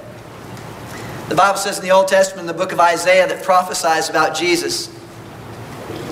The 1.29 1.35
Bible 1.35 1.59
says 1.59 1.79
in 1.79 1.85
the 1.85 1.91
Old 1.91 2.09
Testament, 2.09 2.43
in 2.43 2.47
the 2.47 2.59
book 2.61 2.73
of 2.73 2.81
Isaiah, 2.81 3.27
that 3.27 3.43
prophesies 3.43 4.09
about 4.09 4.37
Jesus. 4.37 4.89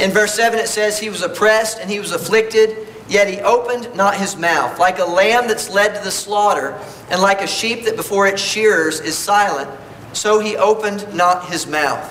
In 0.01 0.11
verse 0.11 0.35
7, 0.35 0.59
it 0.59 0.69
says, 0.69 0.99
He 0.99 1.09
was 1.09 1.23
oppressed 1.23 1.79
and 1.79 1.89
he 1.89 2.01
was 2.01 2.11
afflicted, 2.11 2.89
yet 3.09 3.29
he 3.29 3.41
opened 3.41 3.95
not 3.95 4.17
his 4.17 4.37
mouth. 4.37 4.79
Like 4.79 4.99
a 4.99 5.05
lamb 5.05 5.47
that's 5.47 5.71
led 5.71 5.95
to 5.95 6.03
the 6.03 6.11
slaughter, 6.11 6.77
and 7.11 7.23
like 7.23 7.43
a 7.43 7.47
sheep 7.47 7.85
that 7.85 7.95
before 7.95 8.27
its 8.27 8.43
shearers 8.43 9.01
is 9.01 9.17
silent, 9.17 9.71
so 10.13 10.41
he 10.41 10.57
opened 10.57 11.13
not 11.15 11.49
his 11.49 11.67
mouth. 11.67 12.11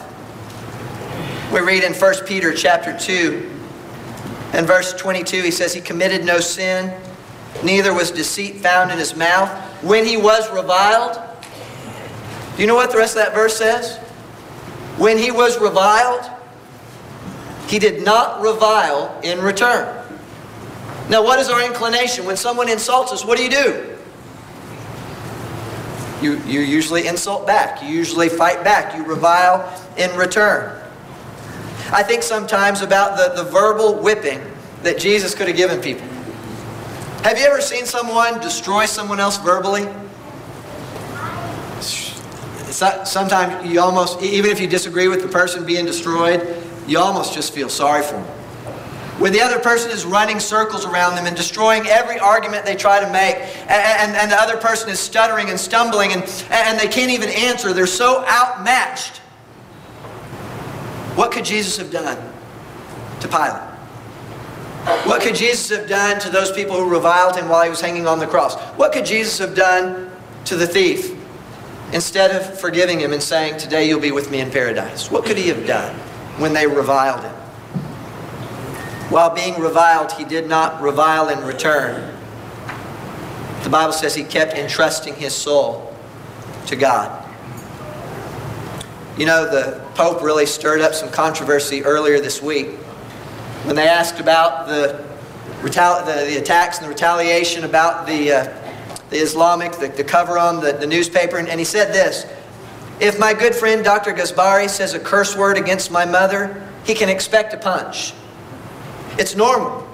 We 1.51 1.59
read 1.59 1.83
in 1.83 1.93
1 1.93 2.13
Peter 2.25 2.53
chapter 2.53 2.97
2 2.97 3.51
and 4.53 4.67
verse 4.67 4.93
22, 4.93 5.41
he 5.41 5.51
says, 5.51 5.73
He 5.73 5.81
committed 5.81 6.23
no 6.23 6.39
sin, 6.39 6.93
neither 7.63 7.91
was 7.93 8.11
deceit 8.11 8.57
found 8.57 8.91
in 8.91 8.99
his 8.99 9.15
mouth. 9.15 9.49
When 9.83 10.05
he 10.05 10.15
was 10.15 10.49
reviled, 10.51 11.19
do 12.55 12.61
you 12.61 12.67
know 12.67 12.75
what 12.75 12.91
the 12.91 12.97
rest 12.97 13.15
of 13.15 13.25
that 13.25 13.33
verse 13.33 13.55
says? 13.57 13.97
When 14.97 15.17
he 15.17 15.31
was 15.31 15.59
reviled, 15.59 16.29
he 17.67 17.79
did 17.79 18.03
not 18.03 18.41
revile 18.41 19.19
in 19.23 19.41
return. 19.41 20.05
Now, 21.09 21.23
what 21.23 21.39
is 21.39 21.49
our 21.49 21.65
inclination? 21.65 22.25
When 22.25 22.37
someone 22.37 22.69
insults 22.69 23.11
us, 23.11 23.25
what 23.25 23.37
do 23.37 23.43
you 23.43 23.49
do? 23.49 23.97
You, 26.21 26.37
you 26.45 26.61
usually 26.61 27.07
insult 27.07 27.45
back. 27.45 27.81
You 27.83 27.89
usually 27.89 28.29
fight 28.29 28.63
back. 28.63 28.95
You 28.95 29.03
revile 29.03 29.67
in 29.97 30.15
return. 30.15 30.79
I 31.91 32.01
think 32.03 32.23
sometimes 32.23 32.81
about 32.81 33.17
the, 33.17 33.43
the 33.43 33.49
verbal 33.49 33.95
whipping 33.95 34.41
that 34.83 34.97
Jesus 34.97 35.35
could 35.35 35.47
have 35.47 35.57
given 35.57 35.81
people. 35.81 36.07
Have 37.23 37.37
you 37.37 37.45
ever 37.45 37.61
seen 37.61 37.85
someone 37.85 38.39
destroy 38.39 38.85
someone 38.85 39.19
else 39.19 39.37
verbally? 39.37 39.87
Sometimes 42.73 43.69
you 43.69 43.79
almost, 43.79 44.21
even 44.21 44.49
if 44.49 44.59
you 44.59 44.67
disagree 44.67 45.07
with 45.07 45.21
the 45.21 45.27
person 45.27 45.65
being 45.65 45.85
destroyed, 45.85 46.57
you 46.87 46.97
almost 46.97 47.33
just 47.33 47.53
feel 47.53 47.69
sorry 47.69 48.03
for 48.03 48.13
them. 48.13 48.25
When 49.19 49.31
the 49.31 49.41
other 49.41 49.59
person 49.59 49.91
is 49.91 50.05
running 50.05 50.39
circles 50.39 50.85
around 50.85 51.15
them 51.15 51.27
and 51.27 51.37
destroying 51.37 51.85
every 51.85 52.17
argument 52.17 52.65
they 52.65 52.75
try 52.75 52.99
to 52.99 53.11
make, 53.11 53.35
and, 53.35 53.71
and, 53.71 54.15
and 54.17 54.31
the 54.31 54.35
other 54.35 54.57
person 54.57 54.89
is 54.89 54.99
stuttering 54.99 55.49
and 55.49 55.59
stumbling 55.59 56.13
and, 56.13 56.23
and 56.49 56.79
they 56.79 56.87
can't 56.87 57.11
even 57.11 57.29
answer, 57.29 57.73
they're 57.73 57.85
so 57.85 58.25
outmatched. 58.27 59.17
What 61.15 61.31
could 61.31 61.45
Jesus 61.45 61.77
have 61.77 61.91
done 61.91 62.17
to 63.19 63.27
Pilate? 63.27 63.61
What 65.05 65.21
could 65.21 65.35
Jesus 65.35 65.69
have 65.77 65.87
done 65.87 66.19
to 66.21 66.29
those 66.31 66.51
people 66.51 66.75
who 66.75 66.89
reviled 66.89 67.35
him 67.35 67.49
while 67.49 67.63
he 67.63 67.69
was 67.69 67.79
hanging 67.79 68.07
on 68.07 68.17
the 68.17 68.27
cross? 68.27 68.59
What 68.77 68.93
could 68.93 69.05
Jesus 69.05 69.37
have 69.37 69.55
done 69.55 70.11
to 70.45 70.55
the 70.55 70.67
thief 70.67 71.15
instead 71.93 72.31
of 72.31 72.59
forgiving 72.59 72.99
him 72.99 73.13
and 73.13 73.23
saying, 73.23 73.57
Today 73.57 73.87
you'll 73.87 74.01
be 74.01 74.11
with 74.11 74.29
me 74.31 74.41
in 74.41 74.51
paradise? 74.51 75.09
What 75.09 75.25
could 75.25 75.37
he 75.37 75.47
have 75.49 75.65
done 75.65 75.95
when 76.39 76.53
they 76.53 76.67
reviled 76.67 77.23
him? 77.23 77.33
While 79.09 79.33
being 79.33 79.59
reviled, 79.61 80.11
he 80.13 80.25
did 80.25 80.49
not 80.49 80.81
revile 80.81 81.29
in 81.29 81.43
return. 81.45 82.11
The 83.63 83.69
Bible 83.69 83.93
says 83.93 84.15
he 84.15 84.23
kept 84.23 84.55
entrusting 84.55 85.15
his 85.15 85.33
soul 85.33 85.95
to 86.65 86.75
God. 86.75 87.19
You 89.17 89.27
know, 89.27 89.45
the 89.45 89.79
Pope 89.93 90.23
really 90.23 90.47
stirred 90.47 90.81
up 90.81 90.95
some 90.95 91.11
controversy 91.11 91.83
earlier 91.83 92.19
this 92.19 92.41
week 92.41 92.69
when 93.65 93.75
they 93.75 93.87
asked 93.87 94.19
about 94.19 94.67
the, 94.67 95.05
the, 95.61 96.25
the 96.27 96.37
attacks 96.37 96.79
and 96.79 96.85
the 96.85 96.89
retaliation 96.89 97.63
about 97.63 98.07
the, 98.07 98.31
uh, 98.31 98.62
the 99.13 99.19
Islamic, 99.19 99.73
the, 99.73 99.87
the 99.87 100.03
cover 100.03 100.37
on 100.37 100.59
the, 100.59 100.73
the 100.73 100.87
newspaper, 100.87 101.37
and, 101.37 101.47
and 101.47 101.59
he 101.59 101.65
said 101.65 101.93
this 101.93 102.25
If 102.99 103.19
my 103.19 103.33
good 103.33 103.55
friend 103.55 103.83
Dr. 103.83 104.11
Gasbarri 104.11 104.69
says 104.69 104.93
a 104.93 104.99
curse 104.99 105.37
word 105.37 105.57
against 105.57 105.91
my 105.91 106.05
mother, 106.05 106.61
he 106.83 106.93
can 106.93 107.09
expect 107.09 107.53
a 107.53 107.57
punch. 107.57 108.13
It's 109.17 109.35
normal. 109.35 109.87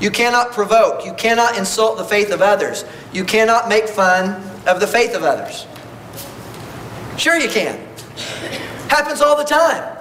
You 0.00 0.10
cannot 0.10 0.52
provoke. 0.52 1.04
You 1.04 1.12
cannot 1.14 1.56
insult 1.56 1.98
the 1.98 2.04
faith 2.04 2.30
of 2.32 2.40
others. 2.40 2.84
You 3.12 3.24
cannot 3.24 3.68
make 3.68 3.88
fun 3.88 4.42
of 4.66 4.80
the 4.80 4.86
faith 4.86 5.14
of 5.14 5.22
others. 5.22 5.66
Sure, 7.18 7.38
you 7.38 7.48
can. 7.48 7.78
Happens 8.88 9.20
all 9.20 9.36
the 9.36 9.44
time. 9.44 9.98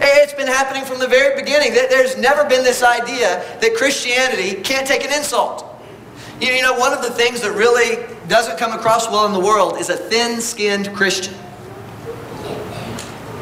It's 0.00 0.34
been 0.34 0.48
happening 0.48 0.84
from 0.84 0.98
the 0.98 1.08
very 1.08 1.40
beginning. 1.40 1.72
There's 1.72 2.16
never 2.16 2.44
been 2.44 2.62
this 2.62 2.82
idea 2.82 3.44
that 3.60 3.74
Christianity 3.76 4.60
can't 4.62 4.86
take 4.86 5.04
an 5.04 5.12
insult. 5.12 5.67
You 6.40 6.62
know, 6.62 6.78
one 6.78 6.92
of 6.92 7.02
the 7.02 7.10
things 7.10 7.40
that 7.42 7.52
really 7.52 8.06
doesn't 8.28 8.58
come 8.58 8.72
across 8.72 9.08
well 9.08 9.26
in 9.26 9.32
the 9.32 9.40
world 9.40 9.78
is 9.78 9.88
a 9.88 9.96
thin-skinned 9.96 10.94
Christian. 10.94 11.34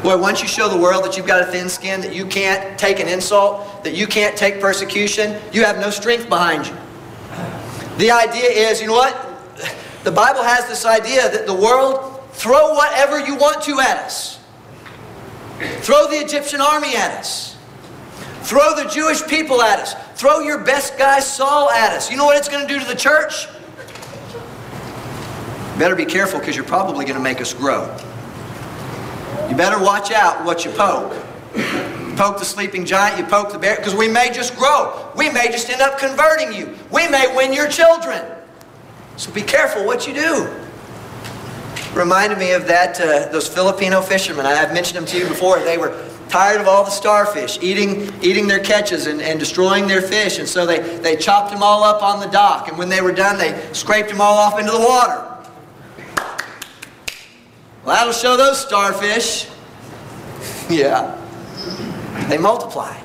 Boy, 0.03 0.17
once 0.17 0.41
you 0.41 0.47
show 0.47 0.69
the 0.69 0.77
world 0.77 1.03
that 1.03 1.17
you've 1.17 1.27
got 1.27 1.41
a 1.41 1.45
thin 1.45 1.69
skin, 1.69 2.01
that 2.01 2.13
you 2.13 2.25
can't 2.25 2.77
take 2.79 2.99
an 2.99 3.07
insult, 3.07 3.83
that 3.83 3.95
you 3.95 4.07
can't 4.07 4.37
take 4.37 4.61
persecution, 4.61 5.41
you 5.51 5.63
have 5.63 5.79
no 5.79 5.89
strength 5.89 6.29
behind 6.29 6.67
you. 6.67 6.75
The 7.97 8.11
idea 8.11 8.49
is, 8.49 8.79
you 8.81 8.87
know 8.87 8.93
what? 8.93 9.23
The 10.03 10.11
Bible 10.11 10.43
has 10.43 10.67
this 10.67 10.85
idea 10.85 11.29
that 11.29 11.45
the 11.45 11.53
world 11.53 12.17
Throw 12.37 12.75
whatever 12.75 13.19
you 13.19 13.35
want 13.35 13.63
to 13.63 13.79
at 13.79 13.97
us. 13.97 14.39
Throw 15.81 16.07
the 16.07 16.17
Egyptian 16.17 16.61
army 16.61 16.95
at 16.95 17.17
us. 17.17 17.56
Throw 18.47 18.75
the 18.81 18.89
Jewish 18.89 19.27
people 19.27 19.61
at 19.61 19.77
us. 19.79 19.93
Throw 20.15 20.39
your 20.39 20.59
best 20.59 20.97
guy 20.97 21.19
Saul 21.19 21.69
at 21.69 21.91
us. 21.91 22.09
You 22.09 22.15
know 22.15 22.23
what 22.23 22.37
it's 22.37 22.47
going 22.47 22.65
to 22.65 22.73
do 22.73 22.79
to 22.79 22.85
the 22.87 22.95
church? 22.95 23.49
better 25.77 25.97
be 25.97 26.05
careful 26.05 26.39
because 26.39 26.55
you're 26.55 26.65
probably 26.65 27.03
going 27.03 27.17
to 27.17 27.23
make 27.23 27.41
us 27.41 27.53
grow. 27.53 27.83
You 29.49 29.55
better 29.57 29.83
watch 29.83 30.11
out 30.11 30.45
what 30.45 30.63
you 30.63 30.71
poke. 30.71 31.13
You 31.55 32.13
poke 32.15 32.39
the 32.39 32.45
sleeping 32.45 32.85
giant, 32.85 33.19
you 33.19 33.25
poke 33.25 33.51
the 33.51 33.59
bear, 33.59 33.75
because 33.75 33.93
we 33.93 34.07
may 34.07 34.31
just 34.31 34.55
grow. 34.55 35.11
We 35.17 35.29
may 35.29 35.51
just 35.51 35.69
end 35.69 35.81
up 35.81 35.99
converting 35.99 36.53
you. 36.53 36.73
We 36.89 37.09
may 37.09 37.35
win 37.35 37.51
your 37.51 37.67
children. 37.67 38.25
So 39.17 39.29
be 39.33 39.41
careful 39.41 39.85
what 39.85 40.07
you 40.07 40.13
do 40.13 40.49
reminded 41.93 42.37
me 42.37 42.53
of 42.53 42.67
that 42.67 42.99
uh, 43.01 43.29
those 43.31 43.47
Filipino 43.47 44.01
fishermen. 44.01 44.45
I've 44.45 44.73
mentioned 44.73 44.97
them 44.97 45.05
to 45.05 45.17
you 45.17 45.27
before. 45.27 45.59
They 45.59 45.77
were 45.77 45.89
tired 46.37 46.61
of 46.61 46.67
all 46.67 46.83
the 46.83 46.91
starfish 46.91 47.57
eating, 47.63 48.13
eating 48.21 48.47
their 48.47 48.59
catches 48.59 49.07
and, 49.07 49.23
and 49.23 49.39
destroying 49.39 49.87
their 49.87 50.03
fish. 50.03 50.37
And 50.37 50.47
so 50.47 50.67
they, 50.67 50.77
they 50.99 51.15
chopped 51.15 51.51
them 51.51 51.63
all 51.63 51.83
up 51.83 52.03
on 52.03 52.19
the 52.19 52.27
dock. 52.27 52.67
And 52.67 52.77
when 52.77 52.89
they 52.89 53.01
were 53.01 53.11
done, 53.11 53.39
they 53.39 53.59
scraped 53.73 54.09
them 54.09 54.21
all 54.21 54.37
off 54.37 54.59
into 54.59 54.71
the 54.71 54.79
water. 54.79 55.23
Well, 57.83 57.95
that'll 57.95 58.13
show 58.13 58.37
those 58.37 58.61
starfish. 58.61 59.47
yeah. 60.69 61.19
They 62.29 62.37
multiplied. 62.37 63.03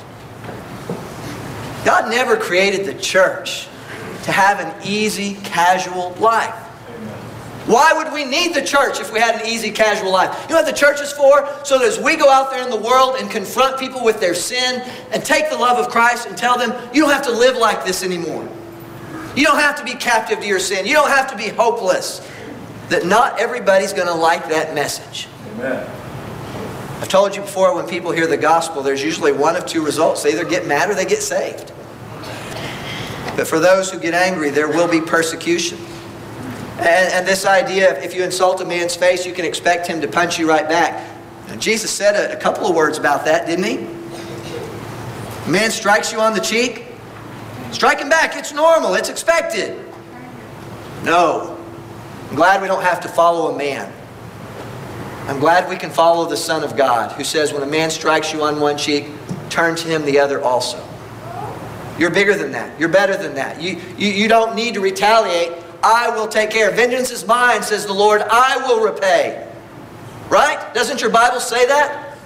God 1.86 2.10
never 2.10 2.36
created 2.36 2.84
the 2.84 3.00
church 3.00 3.66
to 4.24 4.32
have 4.32 4.60
an 4.60 4.74
easy, 4.86 5.36
casual 5.36 6.10
life. 6.16 6.62
Why 7.66 7.92
would 7.92 8.12
we 8.12 8.25
need 8.25 8.54
the 8.54 8.62
church 8.62 8.99
if 8.99 9.12
we 9.12 9.21
had 9.21 9.40
an 9.40 9.47
easy, 9.47 9.71
casual 9.71 10.11
life? 10.11 10.37
You 10.49 10.57
know 10.57 10.62
what 10.62 10.66
the 10.66 10.76
church 10.76 11.00
is 11.00 11.12
for? 11.12 11.49
So 11.64 11.78
that 11.78 11.87
as 11.87 11.99
we 12.00 12.16
go 12.16 12.28
out 12.28 12.50
there 12.50 12.62
in 12.62 12.71
the 12.71 12.81
world 12.81 13.16
and 13.19 13.31
confront 13.31 13.78
people 13.78 14.02
with 14.02 14.19
their 14.19 14.35
sin 14.35 14.83
and 15.12 15.25
take 15.25 15.49
the 15.49 15.57
love 15.57 15.78
of 15.78 15.88
Christ 15.88 16.26
and 16.26 16.37
tell 16.37 16.59
them, 16.59 16.73
you 16.92 17.02
don't 17.02 17.12
have 17.12 17.25
to 17.26 17.33
live 17.33 17.57
like 17.57 17.85
this 17.85 18.02
anymore. 18.02 18.49
You 19.37 19.45
don't 19.45 19.61
have 19.61 19.76
to 19.78 19.85
be 19.85 19.95
captive 19.95 20.40
to 20.40 20.47
your 20.47 20.59
sin. 20.59 20.87
You 20.87 20.95
don't 20.95 21.09
have 21.09 21.31
to 21.31 21.37
be 21.37 21.49
hopeless. 21.49 22.21
that 22.88 23.07
not 23.07 23.40
everybody's 23.40 23.92
going 23.92 24.09
to 24.09 24.14
like 24.14 24.49
that 24.49 24.75
message. 24.75 25.28
Amen. 25.54 25.88
I've 27.00 27.09
told 27.09 27.35
you 27.35 27.42
before, 27.42 27.75
when 27.75 27.87
people 27.87 28.12
hear 28.12 28.26
the 28.26 28.37
gospel, 28.37 28.83
there's 28.83 29.02
usually 29.02 29.33
one 29.33 29.57
of 29.57 29.66
two 29.66 29.85
results. 29.85 30.23
They 30.23 30.33
either 30.33 30.45
get 30.45 30.66
mad 30.66 30.90
or 30.90 30.95
they 30.95 31.07
get 31.07 31.23
saved. 31.23 31.73
But 33.35 33.47
for 33.47 33.59
those 33.59 33.90
who 33.90 33.99
get 33.99 34.14
angry, 34.14 34.50
there 34.50 34.69
will 34.69 34.88
be 34.88 35.00
persecution. 35.00 35.78
And, 36.82 37.12
and 37.12 37.26
this 37.26 37.46
idea 37.46 37.96
of 37.96 38.02
if 38.02 38.14
you 38.14 38.24
insult 38.24 38.60
a 38.60 38.64
man's 38.64 38.96
face, 38.96 39.24
you 39.24 39.32
can 39.32 39.44
expect 39.44 39.86
him 39.86 40.00
to 40.00 40.08
punch 40.08 40.38
you 40.38 40.48
right 40.48 40.68
back. 40.68 41.08
Now, 41.48 41.56
Jesus 41.56 41.90
said 41.90 42.16
a, 42.16 42.36
a 42.36 42.40
couple 42.40 42.66
of 42.66 42.74
words 42.74 42.98
about 42.98 43.24
that, 43.24 43.46
didn't 43.46 43.64
he? 43.64 43.86
A 45.46 45.50
man 45.50 45.70
strikes 45.70 46.12
you 46.12 46.20
on 46.20 46.34
the 46.34 46.40
cheek, 46.40 46.86
strike 47.70 47.98
him 47.98 48.08
back. 48.08 48.36
It's 48.36 48.52
normal, 48.52 48.94
it's 48.94 49.08
expected. 49.08 49.78
No. 51.04 51.58
I'm 52.30 52.36
glad 52.36 52.62
we 52.62 52.68
don't 52.68 52.82
have 52.82 53.00
to 53.00 53.08
follow 53.08 53.54
a 53.54 53.58
man. 53.58 53.92
I'm 55.28 55.38
glad 55.38 55.68
we 55.68 55.76
can 55.76 55.90
follow 55.90 56.28
the 56.28 56.36
Son 56.36 56.64
of 56.64 56.76
God 56.76 57.12
who 57.12 57.22
says, 57.22 57.52
when 57.52 57.62
a 57.62 57.66
man 57.66 57.90
strikes 57.90 58.32
you 58.32 58.42
on 58.42 58.58
one 58.58 58.76
cheek, 58.76 59.06
turn 59.50 59.76
to 59.76 59.88
him 59.88 60.04
the 60.04 60.18
other 60.18 60.42
also. 60.42 60.82
You're 61.98 62.10
bigger 62.10 62.34
than 62.34 62.50
that. 62.52 62.78
You're 62.80 62.88
better 62.88 63.16
than 63.16 63.34
that. 63.34 63.60
You, 63.62 63.80
you, 63.96 64.08
you 64.08 64.28
don't 64.28 64.56
need 64.56 64.74
to 64.74 64.80
retaliate. 64.80 65.62
I 65.82 66.10
will 66.10 66.28
take 66.28 66.50
care. 66.50 66.70
Vengeance 66.70 67.10
is 67.10 67.26
mine, 67.26 67.62
says 67.62 67.86
the 67.86 67.92
Lord. 67.92 68.22
I 68.22 68.56
will 68.66 68.84
repay. 68.84 69.48
Right? 70.28 70.72
Doesn't 70.74 71.00
your 71.00 71.10
Bible 71.10 71.40
say 71.40 71.66
that? 71.66 72.16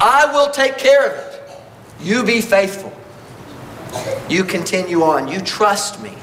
I 0.00 0.30
will 0.32 0.50
take 0.50 0.78
care 0.78 1.10
of 1.10 1.16
it. 1.16 1.40
You 2.00 2.24
be 2.24 2.40
faithful. 2.40 2.92
You 4.28 4.44
continue 4.44 5.02
on. 5.02 5.28
You 5.28 5.40
trust 5.40 6.02
me. 6.02 6.14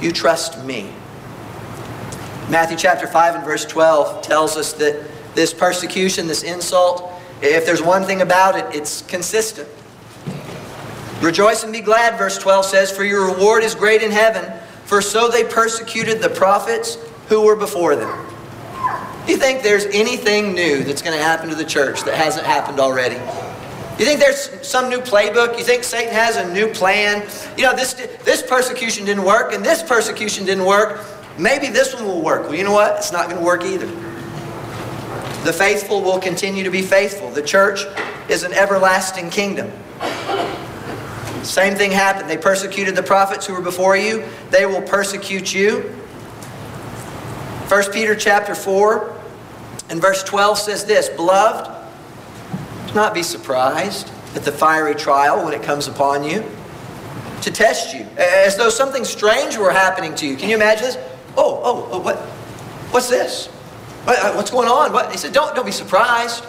You 0.00 0.12
trust 0.12 0.62
me. 0.64 0.90
Matthew 2.48 2.76
chapter 2.76 3.06
5 3.06 3.36
and 3.36 3.44
verse 3.44 3.64
12 3.64 4.22
tells 4.22 4.56
us 4.56 4.72
that 4.74 5.04
this 5.34 5.54
persecution, 5.54 6.26
this 6.26 6.42
insult, 6.42 7.10
if 7.42 7.64
there's 7.64 7.82
one 7.82 8.04
thing 8.04 8.22
about 8.22 8.58
it, 8.58 8.76
it's 8.76 9.02
consistent. 9.02 9.68
Rejoice 11.22 11.62
and 11.64 11.72
be 11.72 11.80
glad, 11.80 12.18
verse 12.18 12.38
12 12.38 12.64
says, 12.64 12.90
for 12.90 13.04
your 13.04 13.32
reward 13.32 13.62
is 13.62 13.74
great 13.74 14.02
in 14.02 14.10
heaven, 14.10 14.52
for 14.90 15.00
so 15.00 15.28
they 15.28 15.44
persecuted 15.44 16.20
the 16.20 16.28
prophets 16.28 16.98
who 17.28 17.42
were 17.42 17.54
before 17.54 17.94
them. 17.94 18.26
Do 19.24 19.30
you 19.30 19.38
think 19.38 19.62
there's 19.62 19.86
anything 19.86 20.52
new 20.52 20.82
that's 20.82 21.00
going 21.00 21.16
to 21.16 21.22
happen 21.22 21.48
to 21.48 21.54
the 21.54 21.64
church 21.64 22.02
that 22.02 22.14
hasn't 22.14 22.44
happened 22.44 22.80
already? 22.80 23.14
You 24.00 24.04
think 24.04 24.18
there's 24.18 24.66
some 24.66 24.90
new 24.90 24.98
playbook? 24.98 25.56
You 25.56 25.62
think 25.62 25.84
Satan 25.84 26.12
has 26.12 26.38
a 26.38 26.52
new 26.52 26.66
plan? 26.66 27.24
You 27.56 27.66
know, 27.66 27.76
this, 27.76 27.94
this 28.24 28.42
persecution 28.42 29.04
didn't 29.04 29.22
work 29.22 29.52
and 29.52 29.64
this 29.64 29.80
persecution 29.80 30.44
didn't 30.44 30.64
work. 30.64 31.06
Maybe 31.38 31.68
this 31.68 31.94
one 31.94 32.04
will 32.04 32.20
work. 32.20 32.48
Well, 32.48 32.56
you 32.56 32.64
know 32.64 32.72
what? 32.72 32.96
It's 32.96 33.12
not 33.12 33.26
going 33.26 33.38
to 33.38 33.44
work 33.44 33.62
either. 33.62 33.86
The 35.44 35.52
faithful 35.52 36.02
will 36.02 36.18
continue 36.18 36.64
to 36.64 36.70
be 36.70 36.82
faithful. 36.82 37.30
The 37.30 37.42
church 37.42 37.84
is 38.28 38.42
an 38.42 38.52
everlasting 38.54 39.30
kingdom. 39.30 39.70
Same 41.42 41.74
thing 41.74 41.90
happened. 41.90 42.28
They 42.28 42.36
persecuted 42.36 42.94
the 42.94 43.02
prophets 43.02 43.46
who 43.46 43.54
were 43.54 43.62
before 43.62 43.96
you. 43.96 44.24
They 44.50 44.66
will 44.66 44.82
persecute 44.82 45.54
you. 45.54 45.80
1 47.68 47.92
Peter 47.92 48.14
chapter 48.14 48.54
4 48.54 49.16
and 49.88 50.00
verse 50.00 50.22
12 50.22 50.58
says 50.58 50.84
this, 50.84 51.08
Beloved, 51.08 51.70
do 52.88 52.94
not 52.94 53.14
be 53.14 53.22
surprised 53.22 54.10
at 54.34 54.42
the 54.42 54.52
fiery 54.52 54.94
trial 54.94 55.44
when 55.44 55.54
it 55.54 55.62
comes 55.62 55.86
upon 55.88 56.24
you 56.24 56.44
to 57.42 57.50
test 57.50 57.94
you, 57.94 58.06
as 58.18 58.56
though 58.56 58.68
something 58.68 59.04
strange 59.04 59.56
were 59.56 59.70
happening 59.70 60.14
to 60.16 60.26
you. 60.26 60.36
Can 60.36 60.50
you 60.50 60.56
imagine 60.56 60.84
this? 60.84 60.98
Oh, 61.36 61.60
oh, 61.64 61.88
oh 61.92 61.98
what? 62.00 62.18
What's 62.92 63.08
this? 63.08 63.48
Uh, 64.06 64.32
what's 64.34 64.50
going 64.50 64.68
on? 64.68 64.92
What? 64.92 65.10
He 65.10 65.16
said, 65.16 65.32
don't, 65.32 65.54
don't 65.54 65.64
be 65.64 65.72
surprised. 65.72 66.44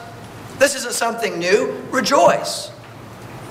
This 0.58 0.76
isn't 0.76 0.94
something 0.94 1.40
new. 1.40 1.82
Rejoice 1.92 2.71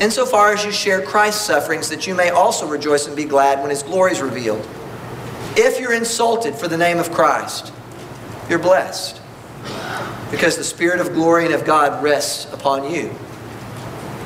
insofar 0.00 0.52
as 0.52 0.64
you 0.64 0.72
share 0.72 1.02
Christ's 1.02 1.44
sufferings, 1.44 1.88
that 1.90 2.06
you 2.06 2.14
may 2.14 2.30
also 2.30 2.66
rejoice 2.66 3.06
and 3.06 3.14
be 3.14 3.24
glad 3.24 3.60
when 3.60 3.70
his 3.70 3.82
glory 3.82 4.12
is 4.12 4.20
revealed. 4.20 4.66
If 5.56 5.78
you're 5.80 5.92
insulted 5.92 6.54
for 6.54 6.68
the 6.68 6.76
name 6.76 6.98
of 6.98 7.12
Christ, 7.12 7.72
you're 8.48 8.58
blessed 8.58 9.20
because 10.30 10.56
the 10.56 10.64
Spirit 10.64 11.00
of 11.00 11.12
glory 11.12 11.44
and 11.44 11.54
of 11.54 11.64
God 11.64 12.02
rests 12.02 12.52
upon 12.52 12.90
you. 12.90 13.14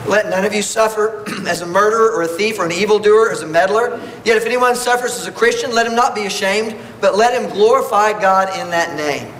Let 0.06 0.28
none 0.28 0.44
of 0.44 0.52
you 0.52 0.60
suffer 0.60 1.24
as 1.48 1.62
a 1.62 1.66
murderer 1.66 2.12
or 2.12 2.22
a 2.22 2.28
thief 2.28 2.58
or 2.58 2.66
an 2.66 2.72
evildoer 2.72 3.28
or 3.28 3.32
as 3.32 3.42
a 3.42 3.46
meddler. 3.46 4.00
Yet 4.24 4.36
if 4.36 4.44
anyone 4.44 4.76
suffers 4.76 5.18
as 5.18 5.26
a 5.26 5.32
Christian, 5.32 5.74
let 5.74 5.86
him 5.86 5.94
not 5.94 6.14
be 6.14 6.26
ashamed, 6.26 6.76
but 7.00 7.16
let 7.16 7.40
him 7.40 7.50
glorify 7.50 8.18
God 8.20 8.48
in 8.58 8.70
that 8.70 8.96
name. 8.96 9.32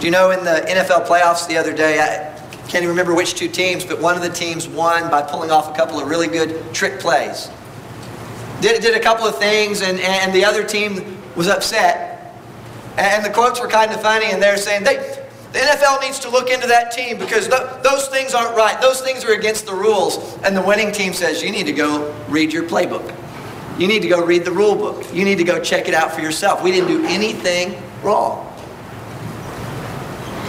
Do 0.00 0.06
you 0.06 0.10
know 0.10 0.30
in 0.30 0.44
the 0.44 0.64
NFL 0.68 1.06
playoffs 1.06 1.46
the 1.46 1.56
other 1.56 1.72
day, 1.72 2.00
I, 2.00 2.35
can't 2.68 2.82
even 2.82 2.88
remember 2.88 3.14
which 3.14 3.34
two 3.34 3.48
teams, 3.48 3.84
but 3.84 4.00
one 4.00 4.16
of 4.16 4.22
the 4.22 4.28
teams 4.28 4.66
won 4.66 5.08
by 5.10 5.22
pulling 5.22 5.50
off 5.50 5.72
a 5.72 5.76
couple 5.76 6.00
of 6.00 6.08
really 6.08 6.26
good 6.26 6.74
trick 6.74 6.98
plays. 6.98 7.48
Did, 8.60 8.82
did 8.82 8.94
a 8.96 9.00
couple 9.00 9.26
of 9.26 9.38
things, 9.38 9.82
and, 9.82 10.00
and 10.00 10.32
the 10.32 10.44
other 10.44 10.64
team 10.64 11.18
was 11.36 11.46
upset. 11.46 12.34
And 12.96 13.24
the 13.24 13.30
quotes 13.30 13.60
were 13.60 13.68
kind 13.68 13.92
of 13.92 14.00
funny, 14.00 14.26
and 14.26 14.42
they're 14.42 14.56
saying, 14.56 14.82
they, 14.82 14.96
the 15.52 15.58
NFL 15.58 16.00
needs 16.00 16.18
to 16.20 16.30
look 16.30 16.50
into 16.50 16.66
that 16.66 16.90
team 16.90 17.18
because 17.18 17.48
th 17.48 17.60
those 17.82 18.08
things 18.08 18.34
aren't 18.34 18.56
right. 18.56 18.80
Those 18.80 19.00
things 19.00 19.24
are 19.24 19.32
against 19.32 19.66
the 19.66 19.74
rules. 19.74 20.36
And 20.42 20.56
the 20.56 20.62
winning 20.62 20.92
team 20.92 21.12
says, 21.12 21.42
you 21.42 21.50
need 21.50 21.66
to 21.66 21.72
go 21.72 22.12
read 22.28 22.52
your 22.52 22.64
playbook. 22.64 23.14
You 23.78 23.86
need 23.86 24.02
to 24.02 24.08
go 24.08 24.24
read 24.24 24.44
the 24.44 24.52
rule 24.52 24.74
book. 24.74 25.04
You 25.14 25.24
need 25.24 25.38
to 25.38 25.44
go 25.44 25.60
check 25.62 25.88
it 25.88 25.94
out 25.94 26.12
for 26.12 26.20
yourself. 26.20 26.62
We 26.62 26.72
didn't 26.72 26.88
do 26.88 27.04
anything 27.06 27.80
wrong. 28.02 28.44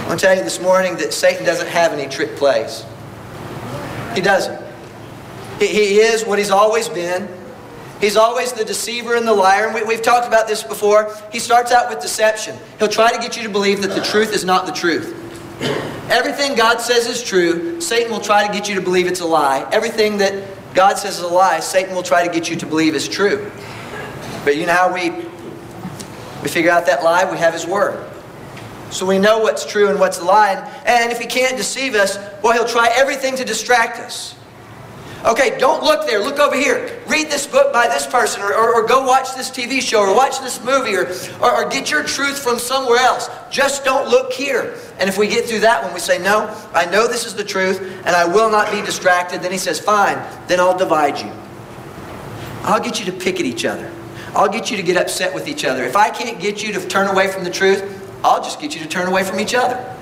I 0.08 0.12
want 0.12 0.22
to 0.22 0.26
tell 0.26 0.38
you 0.38 0.44
this 0.46 0.62
morning 0.62 0.96
that 1.00 1.12
Satan 1.12 1.46
doesn't 1.46 1.68
have 1.68 1.92
any 1.92 2.08
trick 2.08 2.38
plays. 2.38 2.86
He 4.16 4.22
doesn't. 4.22 4.58
He, 5.60 5.68
he 5.68 5.96
is 5.98 6.24
what 6.24 6.40
he's 6.40 6.50
always 6.50 6.88
been. 6.88 7.28
He's 8.00 8.16
always 8.16 8.54
the 8.54 8.64
deceiver 8.64 9.18
and 9.18 9.28
the 9.28 9.34
liar. 9.34 9.66
And 9.66 9.76
we, 9.76 9.84
we've 9.84 10.02
talked 10.02 10.26
about 10.26 10.48
this 10.48 10.64
before. 10.64 11.14
He 11.30 11.40
starts 11.40 11.74
out 11.74 11.90
with 11.90 12.00
deception. 12.00 12.56
He'll 12.80 12.88
try 12.88 13.12
to 13.12 13.20
get 13.20 13.36
you 13.36 13.44
to 13.44 13.50
believe 13.50 13.82
that 13.82 13.90
the 13.90 14.02
truth 14.02 14.34
is 14.34 14.46
not 14.46 14.66
the 14.66 14.72
truth. 14.72 15.14
Everything 16.10 16.56
God 16.56 16.80
says 16.80 17.06
is 17.06 17.22
true, 17.22 17.82
Satan 17.82 18.10
will 18.10 18.22
try 18.22 18.48
to 18.48 18.54
get 18.54 18.70
you 18.70 18.76
to 18.76 18.82
believe 18.82 19.08
it's 19.08 19.20
a 19.20 19.26
lie. 19.26 19.68
Everything 19.74 20.20
that 20.20 20.42
God 20.74 20.98
says 20.98 21.18
is 21.18 21.24
a 21.26 21.28
lie, 21.28 21.60
Satan 21.60 21.94
will 21.94 22.02
try 22.02 22.26
to 22.26 22.34
get 22.34 22.50
you 22.50 22.56
to 22.56 22.66
believe 22.66 22.96
is 22.96 23.10
true. 23.10 23.52
But 24.46 24.56
you 24.56 24.68
know 24.68 24.74
how 24.74 24.94
we, 24.94 25.10
we 25.10 26.48
figure 26.48 26.72
out 26.72 26.86
that 26.86 27.04
lie? 27.04 27.30
We 27.30 27.38
have 27.40 27.52
His 27.52 27.68
Word. 27.68 28.07
So 28.90 29.06
we 29.06 29.20
know 29.20 29.40
what's 29.40 29.66
true 29.66 29.90
and 29.90 30.00
what's 30.00 30.20
a 30.20 30.24
lie. 30.24 30.54
And 30.86 31.12
if 31.12 31.20
he 31.20 31.28
can't 31.28 31.58
deceive 31.58 31.94
us, 31.96 32.18
well, 32.42 32.54
he'll 32.54 32.68
try 32.68 32.90
everything 32.96 33.36
to 33.36 33.46
distract 33.46 34.00
us. 34.00 34.36
Okay, 35.26 35.58
don't 35.58 35.84
look 35.84 36.08
there. 36.08 36.20
Look 36.20 36.40
over 36.40 36.56
here. 36.56 37.02
Read 37.08 37.28
this 37.28 37.48
book 37.48 37.74
by 37.74 37.88
this 37.88 38.06
person, 38.06 38.42
or, 38.42 38.54
or, 38.54 38.76
or 38.76 38.88
go 38.88 39.06
watch 39.06 39.36
this 39.36 39.50
TV 39.50 39.82
show, 39.82 40.02
or 40.02 40.16
watch 40.16 40.40
this 40.40 40.64
movie, 40.64 40.96
or, 40.96 41.08
or, 41.42 41.64
or 41.66 41.70
get 41.70 41.90
your 41.90 42.04
truth 42.04 42.42
from 42.42 42.60
somewhere 42.60 43.00
else. 43.00 43.30
Just 43.50 43.84
don't 43.84 44.10
look 44.10 44.32
here. 44.32 44.76
And 45.00 45.10
if 45.10 45.18
we 45.18 45.28
get 45.28 45.46
through 45.46 45.62
that 45.62 45.84
one, 45.84 45.94
we 45.94 46.00
say, 46.00 46.20
No, 46.20 46.56
I 46.74 46.86
know 46.86 47.08
this 47.08 47.26
is 47.26 47.34
the 47.34 47.44
truth, 47.44 47.82
and 48.06 48.10
I 48.16 48.26
will 48.26 48.50
not 48.50 48.72
be 48.72 48.82
distracted. 48.82 49.42
Then 49.42 49.52
he 49.52 49.58
says, 49.58 49.80
Fine, 49.80 50.18
then 50.48 50.60
I'll 50.60 50.78
divide 50.78 51.20
you. 51.20 51.32
I'll 52.62 52.82
get 52.82 53.00
you 53.00 53.06
to 53.06 53.12
pick 53.12 53.40
at 53.40 53.46
each 53.46 53.66
other. 53.66 53.92
I'll 54.36 54.50
get 54.50 54.70
you 54.70 54.78
to 54.78 54.84
get 54.84 54.98
upset 54.98 55.34
with 55.34 55.48
each 55.48 55.66
other. 55.66 55.84
If 55.84 55.96
I 55.96 56.10
can't 56.10 56.40
get 56.40 56.62
you 56.62 56.72
to 56.74 56.88
turn 56.88 57.08
away 57.08 57.28
from 57.32 57.44
the 57.44 57.50
truth, 57.50 57.97
I'll 58.28 58.44
just 58.44 58.60
get 58.60 58.76
you 58.76 58.82
to 58.82 58.88
turn 58.88 59.08
away 59.08 59.24
from 59.24 59.40
each 59.40 59.56
other. 59.56 59.94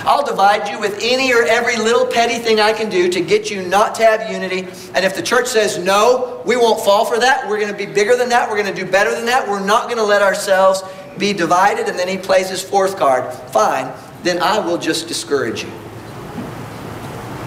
I'll 0.00 0.24
divide 0.24 0.68
you 0.68 0.78
with 0.80 0.98
any 1.00 1.32
or 1.32 1.42
every 1.42 1.76
little 1.76 2.06
petty 2.06 2.38
thing 2.38 2.60
I 2.60 2.72
can 2.72 2.90
do 2.90 3.08
to 3.10 3.20
get 3.20 3.50
you 3.50 3.62
not 3.62 3.94
to 3.96 4.04
have 4.04 4.30
unity. 4.30 4.68
And 4.94 5.04
if 5.04 5.14
the 5.14 5.22
church 5.22 5.46
says, 5.46 5.78
no, 5.78 6.42
we 6.44 6.56
won't 6.56 6.84
fall 6.84 7.04
for 7.04 7.18
that, 7.18 7.48
we're 7.48 7.58
going 7.58 7.72
to 7.72 7.76
be 7.76 7.86
bigger 7.86 8.16
than 8.16 8.28
that, 8.30 8.48
we're 8.48 8.60
going 8.60 8.74
to 8.74 8.84
do 8.84 8.90
better 8.90 9.14
than 9.14 9.26
that, 9.26 9.48
we're 9.48 9.64
not 9.64 9.84
going 9.84 9.96
to 9.96 10.04
let 10.04 10.22
ourselves 10.22 10.82
be 11.18 11.32
divided, 11.32 11.88
and 11.88 11.98
then 11.98 12.08
he 12.08 12.18
plays 12.18 12.48
his 12.48 12.62
fourth 12.62 12.96
card, 12.96 13.32
fine, 13.50 13.92
then 14.22 14.38
I 14.42 14.58
will 14.58 14.78
just 14.78 15.08
discourage 15.08 15.62
you. 15.62 15.70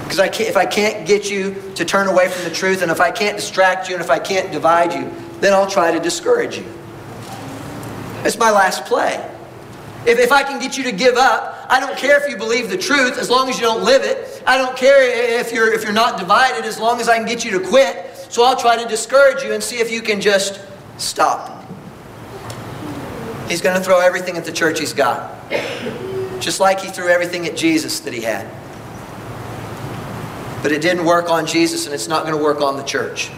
Because 0.03 0.19
I 0.19 0.27
if 0.27 0.57
I 0.57 0.65
can't 0.65 1.05
get 1.05 1.29
you 1.29 1.55
to 1.75 1.85
turn 1.85 2.07
away 2.07 2.29
from 2.29 2.43
the 2.45 2.49
truth, 2.49 2.81
and 2.81 2.89
if 2.89 2.99
I 2.99 3.11
can't 3.11 3.35
distract 3.35 3.89
you, 3.89 3.95
and 3.95 4.03
if 4.03 4.09
I 4.09 4.17
can't 4.17 4.51
divide 4.51 4.93
you, 4.93 5.11
then 5.39 5.53
I'll 5.53 5.69
try 5.69 5.91
to 5.91 5.99
discourage 5.99 6.57
you. 6.57 6.65
It's 8.23 8.37
my 8.37 8.49
last 8.49 8.85
play. 8.85 9.28
If, 10.05 10.17
if 10.17 10.31
I 10.31 10.43
can 10.43 10.59
get 10.59 10.77
you 10.77 10.83
to 10.85 10.91
give 10.91 11.17
up, 11.17 11.65
I 11.69 11.79
don't 11.79 11.97
care 11.97 12.23
if 12.23 12.29
you 12.29 12.37
believe 12.37 12.69
the 12.69 12.77
truth 12.77 13.17
as 13.17 13.29
long 13.29 13.49
as 13.49 13.57
you 13.57 13.63
don't 13.63 13.83
live 13.83 14.03
it. 14.03 14.41
I 14.47 14.57
don't 14.57 14.75
care 14.77 15.39
if 15.39 15.51
you're, 15.51 15.73
if 15.73 15.83
you're 15.83 15.91
not 15.91 16.17
divided 16.17 16.65
as 16.65 16.79
long 16.79 17.01
as 17.01 17.09
I 17.09 17.17
can 17.17 17.27
get 17.27 17.43
you 17.43 17.51
to 17.59 17.67
quit. 17.67 18.15
So 18.29 18.43
I'll 18.43 18.55
try 18.55 18.81
to 18.81 18.87
discourage 18.87 19.43
you 19.43 19.53
and 19.53 19.61
see 19.61 19.77
if 19.77 19.91
you 19.91 20.01
can 20.01 20.21
just 20.21 20.61
stop. 20.97 21.65
He's 23.49 23.61
going 23.61 23.77
to 23.77 23.83
throw 23.83 23.99
everything 23.99 24.37
at 24.37 24.45
the 24.45 24.51
church 24.51 24.79
he's 24.79 24.93
got. 24.93 25.49
Just 26.39 26.59
like 26.59 26.79
he 26.79 26.89
threw 26.89 27.09
everything 27.09 27.47
at 27.47 27.57
Jesus 27.57 27.99
that 28.01 28.13
he 28.13 28.21
had. 28.21 28.47
But 30.61 30.71
it 30.71 30.81
didn't 30.81 31.05
work 31.05 31.29
on 31.29 31.45
Jesus 31.45 31.85
and 31.85 31.95
it's 31.95 32.07
not 32.07 32.23
going 32.25 32.37
to 32.37 32.43
work 32.43 32.61
on 32.61 32.77
the 32.77 32.83
church. 32.83 33.31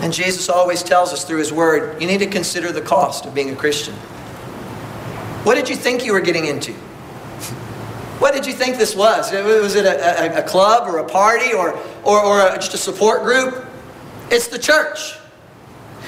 And 0.00 0.12
Jesus 0.12 0.48
always 0.48 0.82
tells 0.82 1.12
us 1.12 1.24
through 1.24 1.38
his 1.38 1.52
word, 1.52 2.00
you 2.02 2.06
need 2.06 2.18
to 2.18 2.26
consider 2.26 2.72
the 2.72 2.82
cost 2.82 3.24
of 3.24 3.34
being 3.34 3.50
a 3.50 3.56
Christian. 3.56 3.94
What 5.44 5.54
did 5.56 5.68
you 5.68 5.76
think 5.76 6.04
you 6.04 6.12
were 6.12 6.20
getting 6.20 6.46
into? 6.46 6.72
What 8.18 8.32
did 8.32 8.46
you 8.46 8.54
think 8.54 8.78
this 8.78 8.96
was? 8.96 9.30
Was 9.30 9.74
it 9.74 9.84
a, 9.84 10.38
a, 10.38 10.38
a 10.40 10.42
club 10.42 10.88
or 10.88 10.98
a 10.98 11.04
party 11.04 11.52
or, 11.52 11.78
or, 12.02 12.24
or 12.24 12.40
a, 12.40 12.54
just 12.56 12.72
a 12.72 12.78
support 12.78 13.22
group? 13.22 13.66
It's 14.30 14.48
the 14.48 14.58
church. 14.58 15.18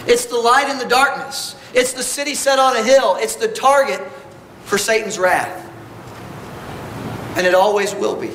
It's 0.07 0.25
the 0.25 0.38
light 0.38 0.70
in 0.70 0.79
the 0.79 0.87
darkness. 0.87 1.55
It's 1.75 1.92
the 1.92 2.03
city 2.03 2.35
set 2.35 2.59
on 2.59 2.77
a 2.77 2.83
hill. 2.83 3.16
It's 3.18 3.37
the 3.37 3.49
target 3.49 4.01
for 4.64 4.79
Satan's 4.79 5.18
wrath. 5.18 5.62
And 7.37 7.46
it 7.46 7.55
always 7.55 7.94
will 7.94 8.16
be. 8.16 8.31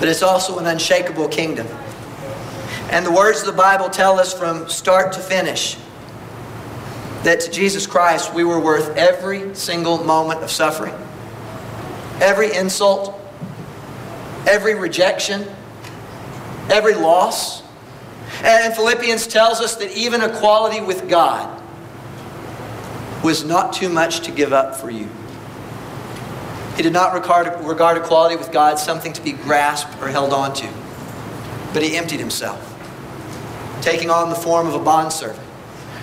But 0.00 0.08
it's 0.08 0.22
also 0.22 0.58
an 0.58 0.66
unshakable 0.66 1.28
kingdom. 1.28 1.68
And 2.90 3.06
the 3.06 3.12
words 3.12 3.40
of 3.40 3.46
the 3.46 3.52
Bible 3.52 3.88
tell 3.88 4.18
us 4.18 4.34
from 4.34 4.68
start 4.68 5.12
to 5.12 5.20
finish 5.20 5.76
that 7.24 7.40
to 7.40 7.50
Jesus 7.50 7.86
Christ 7.86 8.34
we 8.34 8.44
were 8.44 8.58
worth 8.58 8.96
every 8.96 9.54
single 9.54 10.02
moment 10.04 10.42
of 10.42 10.50
suffering, 10.50 10.94
every 12.20 12.54
insult, 12.54 13.20
every 14.46 14.74
rejection, 14.74 15.46
every 16.68 16.94
loss. 16.94 17.62
And 18.42 18.74
Philippians 18.74 19.26
tells 19.26 19.60
us 19.60 19.76
that 19.76 19.96
even 19.96 20.22
equality 20.22 20.80
with 20.80 21.08
God 21.08 21.60
was 23.22 23.44
not 23.44 23.72
too 23.72 23.88
much 23.88 24.20
to 24.20 24.32
give 24.32 24.52
up 24.52 24.74
for 24.74 24.90
you. 24.90 25.08
He 26.76 26.82
did 26.82 26.92
not 26.92 27.12
regard, 27.12 27.64
regard 27.64 27.98
equality 27.98 28.36
with 28.36 28.50
God 28.50 28.78
something 28.78 29.12
to 29.12 29.22
be 29.22 29.32
grasped 29.32 30.00
or 30.02 30.08
held 30.08 30.32
on 30.32 30.54
to, 30.54 30.68
but 31.72 31.82
he 31.82 31.96
emptied 31.96 32.18
himself, 32.18 32.68
taking 33.82 34.10
on 34.10 34.30
the 34.30 34.34
form 34.34 34.66
of 34.66 34.74
a 34.74 34.78
bondservant. 34.78 35.51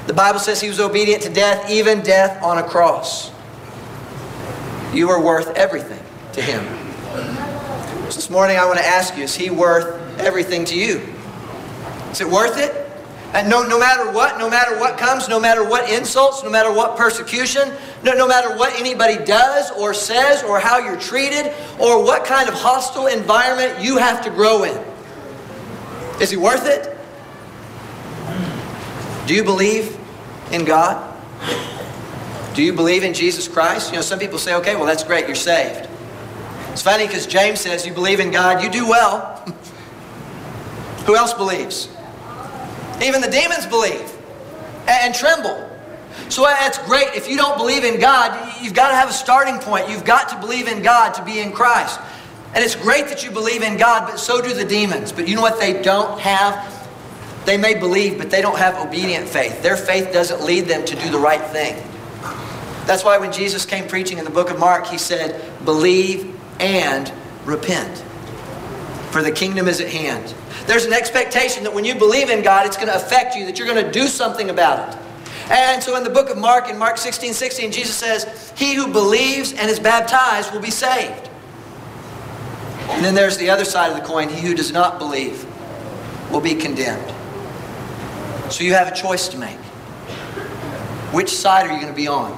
The 0.09 0.15
Bible 0.15 0.39
says 0.39 0.59
he 0.59 0.69
was 0.69 0.79
obedient 0.79 1.21
to 1.21 1.29
death, 1.29 1.69
even 1.69 2.01
death 2.01 2.41
on 2.41 2.57
a 2.57 2.63
cross. 2.63 3.31
You 4.91 5.07
are 5.11 5.21
worth 5.21 5.49
everything 5.49 6.03
to 6.33 6.41
him. 6.41 6.65
So 8.09 8.15
this 8.15 8.27
morning 8.31 8.57
I 8.57 8.65
want 8.65 8.79
to 8.79 8.85
ask 8.87 9.15
you, 9.15 9.25
is 9.25 9.35
he 9.35 9.51
worth 9.51 10.19
everything 10.19 10.65
to 10.65 10.75
you? 10.75 11.07
Is 12.09 12.21
it 12.21 12.27
worth 12.27 12.57
it? 12.57 12.89
And 13.33 13.51
no, 13.51 13.61
no 13.61 13.77
matter 13.77 14.11
what, 14.11 14.39
no 14.39 14.49
matter 14.49 14.79
what 14.79 14.97
comes, 14.97 15.29
no 15.29 15.39
matter 15.39 15.63
what 15.63 15.87
insults, 15.91 16.43
no 16.43 16.49
matter 16.49 16.73
what 16.73 16.97
persecution, 16.97 17.71
no, 18.01 18.13
no 18.15 18.27
matter 18.27 18.57
what 18.57 18.73
anybody 18.79 19.23
does 19.23 19.69
or 19.73 19.93
says 19.93 20.41
or 20.41 20.59
how 20.59 20.79
you're 20.79 20.99
treated 20.99 21.53
or 21.79 22.03
what 22.03 22.25
kind 22.25 22.49
of 22.49 22.55
hostile 22.55 23.05
environment 23.05 23.79
you 23.79 23.97
have 23.97 24.23
to 24.23 24.31
grow 24.31 24.63
in. 24.63 24.83
Is 26.19 26.31
he 26.31 26.37
worth 26.37 26.65
it? 26.65 26.95
Do 29.27 29.35
you 29.35 29.43
believe 29.43 29.98
in 30.51 30.65
God? 30.65 31.05
Do 32.55 32.63
you 32.63 32.73
believe 32.73 33.03
in 33.03 33.13
Jesus 33.13 33.47
Christ? 33.47 33.91
You 33.91 33.97
know, 33.97 34.01
some 34.01 34.19
people 34.19 34.37
say, 34.37 34.55
okay, 34.55 34.75
well, 34.75 34.85
that's 34.85 35.03
great, 35.03 35.27
you're 35.27 35.35
saved. 35.35 35.87
It's 36.71 36.81
funny 36.81 37.07
because 37.07 37.25
James 37.27 37.61
says, 37.61 37.85
you 37.85 37.93
believe 37.93 38.19
in 38.19 38.31
God, 38.31 38.63
you 38.63 38.69
do 38.69 38.87
well. 38.87 39.35
Who 41.05 41.15
else 41.15 41.33
believes? 41.33 41.89
Even 43.01 43.21
the 43.21 43.29
demons 43.29 43.65
believe 43.65 44.11
and, 44.87 45.13
tremble. 45.13 45.69
So 46.29 46.43
that's 46.43 46.77
great. 46.79 47.07
If 47.15 47.29
you 47.29 47.37
don't 47.37 47.57
believe 47.57 47.83
in 47.83 47.99
God, 47.99 48.61
you've 48.61 48.73
got 48.73 48.89
to 48.89 48.95
have 48.95 49.09
a 49.09 49.13
starting 49.13 49.57
point. 49.59 49.89
You've 49.89 50.05
got 50.05 50.29
to 50.29 50.39
believe 50.39 50.67
in 50.67 50.81
God 50.81 51.13
to 51.13 51.23
be 51.23 51.39
in 51.39 51.51
Christ. 51.51 51.99
And 52.53 52.63
it's 52.63 52.75
great 52.75 53.07
that 53.07 53.23
you 53.23 53.31
believe 53.31 53.61
in 53.61 53.77
God, 53.77 54.09
but 54.09 54.19
so 54.19 54.41
do 54.41 54.53
the 54.53 54.65
demons. 54.65 55.11
But 55.11 55.27
you 55.27 55.35
know 55.35 55.41
what 55.41 55.59
they 55.59 55.81
don't 55.81 56.19
have? 56.19 56.78
They 57.45 57.57
may 57.57 57.73
believe, 57.73 58.17
but 58.17 58.29
they 58.29 58.41
don't 58.41 58.57
have 58.57 58.75
obedient 58.85 59.27
faith. 59.27 59.61
Their 59.63 59.77
faith 59.77 60.11
doesn't 60.13 60.41
lead 60.41 60.65
them 60.65 60.85
to 60.85 60.95
do 60.95 61.09
the 61.09 61.19
right 61.19 61.43
thing. 61.47 61.81
That's 62.85 63.03
why 63.03 63.17
when 63.17 63.31
Jesus 63.31 63.65
came 63.65 63.87
preaching 63.87 64.17
in 64.17 64.25
the 64.25 64.31
book 64.31 64.49
of 64.49 64.59
Mark, 64.59 64.87
he 64.87 64.97
said, 64.97 65.41
Believe 65.63 66.35
and 66.59 67.11
repent, 67.45 67.99
for 69.11 69.21
the 69.21 69.31
kingdom 69.31 69.67
is 69.67 69.79
at 69.79 69.89
hand. 69.89 70.33
There's 70.65 70.85
an 70.85 70.93
expectation 70.93 71.63
that 71.63 71.73
when 71.73 71.85
you 71.85 71.95
believe 71.95 72.29
in 72.29 72.43
God, 72.43 72.65
it's 72.65 72.77
going 72.77 72.89
to 72.89 72.95
affect 72.95 73.35
you, 73.35 73.45
that 73.45 73.57
you're 73.57 73.67
going 73.67 73.83
to 73.83 73.91
do 73.91 74.07
something 74.07 74.49
about 74.49 74.89
it. 74.89 74.99
And 75.51 75.81
so 75.81 75.95
in 75.95 76.03
the 76.03 76.09
book 76.11 76.29
of 76.29 76.37
Mark, 76.37 76.69
in 76.69 76.77
Mark 76.77 76.97
16, 76.97 77.33
16, 77.33 77.71
Jesus 77.71 77.95
says, 77.95 78.53
He 78.55 78.75
who 78.75 78.87
believes 78.87 79.53
and 79.53 79.69
is 79.69 79.79
baptized 79.79 80.53
will 80.53 80.61
be 80.61 80.69
saved. 80.69 81.29
And 82.89 83.03
then 83.03 83.15
there's 83.15 83.37
the 83.37 83.49
other 83.49 83.65
side 83.65 83.91
of 83.91 83.97
the 83.97 84.03
coin, 84.03 84.29
he 84.29 84.45
who 84.45 84.53
does 84.53 84.71
not 84.71 84.99
believe 84.99 85.45
will 86.31 86.41
be 86.41 86.55
condemned. 86.55 87.13
So 88.49 88.63
you 88.63 88.73
have 88.73 88.87
a 88.87 88.95
choice 88.95 89.27
to 89.29 89.37
make. 89.37 89.57
Which 91.11 91.29
side 91.29 91.67
are 91.67 91.73
you 91.73 91.79
going 91.79 91.93
to 91.93 91.95
be 91.95 92.07
on? 92.07 92.31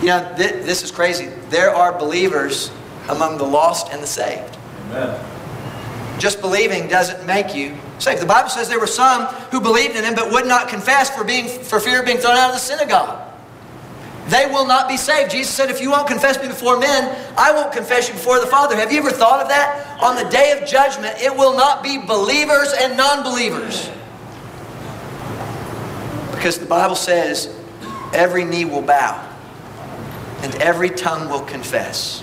You 0.00 0.08
know, 0.08 0.34
th- 0.36 0.64
this 0.64 0.82
is 0.82 0.90
crazy. 0.90 1.26
There 1.50 1.74
are 1.74 1.96
believers 1.98 2.70
among 3.08 3.38
the 3.38 3.44
lost 3.44 3.92
and 3.92 4.02
the 4.02 4.06
saved. 4.06 4.56
Amen. 4.88 6.18
Just 6.18 6.40
believing 6.40 6.88
doesn't 6.88 7.26
make 7.26 7.54
you 7.54 7.76
saved. 7.98 8.20
The 8.20 8.26
Bible 8.26 8.48
says 8.48 8.68
there 8.68 8.80
were 8.80 8.86
some 8.86 9.26
who 9.50 9.60
believed 9.60 9.96
in 9.96 10.04
him 10.04 10.14
but 10.14 10.30
would 10.30 10.46
not 10.46 10.68
confess 10.68 11.10
for, 11.10 11.24
being, 11.24 11.48
for 11.48 11.80
fear 11.80 12.00
of 12.00 12.06
being 12.06 12.18
thrown 12.18 12.36
out 12.36 12.48
of 12.48 12.54
the 12.54 12.60
synagogue. 12.60 13.26
They 14.28 14.46
will 14.46 14.66
not 14.66 14.88
be 14.88 14.96
saved. 14.96 15.32
Jesus 15.32 15.52
said, 15.52 15.70
If 15.70 15.80
you 15.80 15.90
won't 15.90 16.06
confess 16.06 16.40
me 16.40 16.48
before 16.48 16.78
men, 16.78 17.16
I 17.36 17.52
won't 17.52 17.72
confess 17.72 18.08
you 18.08 18.14
before 18.14 18.38
the 18.38 18.46
Father. 18.46 18.76
Have 18.76 18.92
you 18.92 18.98
ever 18.98 19.10
thought 19.10 19.42
of 19.42 19.48
that? 19.48 19.98
On 20.00 20.14
the 20.14 20.28
day 20.30 20.52
of 20.52 20.68
judgment, 20.68 21.20
it 21.20 21.34
will 21.34 21.56
not 21.56 21.82
be 21.82 21.98
believers 21.98 22.72
and 22.78 22.96
non 22.96 23.24
believers. 23.24 23.90
Because 26.40 26.58
the 26.58 26.64
Bible 26.64 26.96
says, 26.96 27.54
every 28.14 28.46
knee 28.46 28.64
will 28.64 28.80
bow 28.80 29.28
and 30.40 30.54
every 30.54 30.88
tongue 30.88 31.28
will 31.28 31.42
confess. 31.42 32.22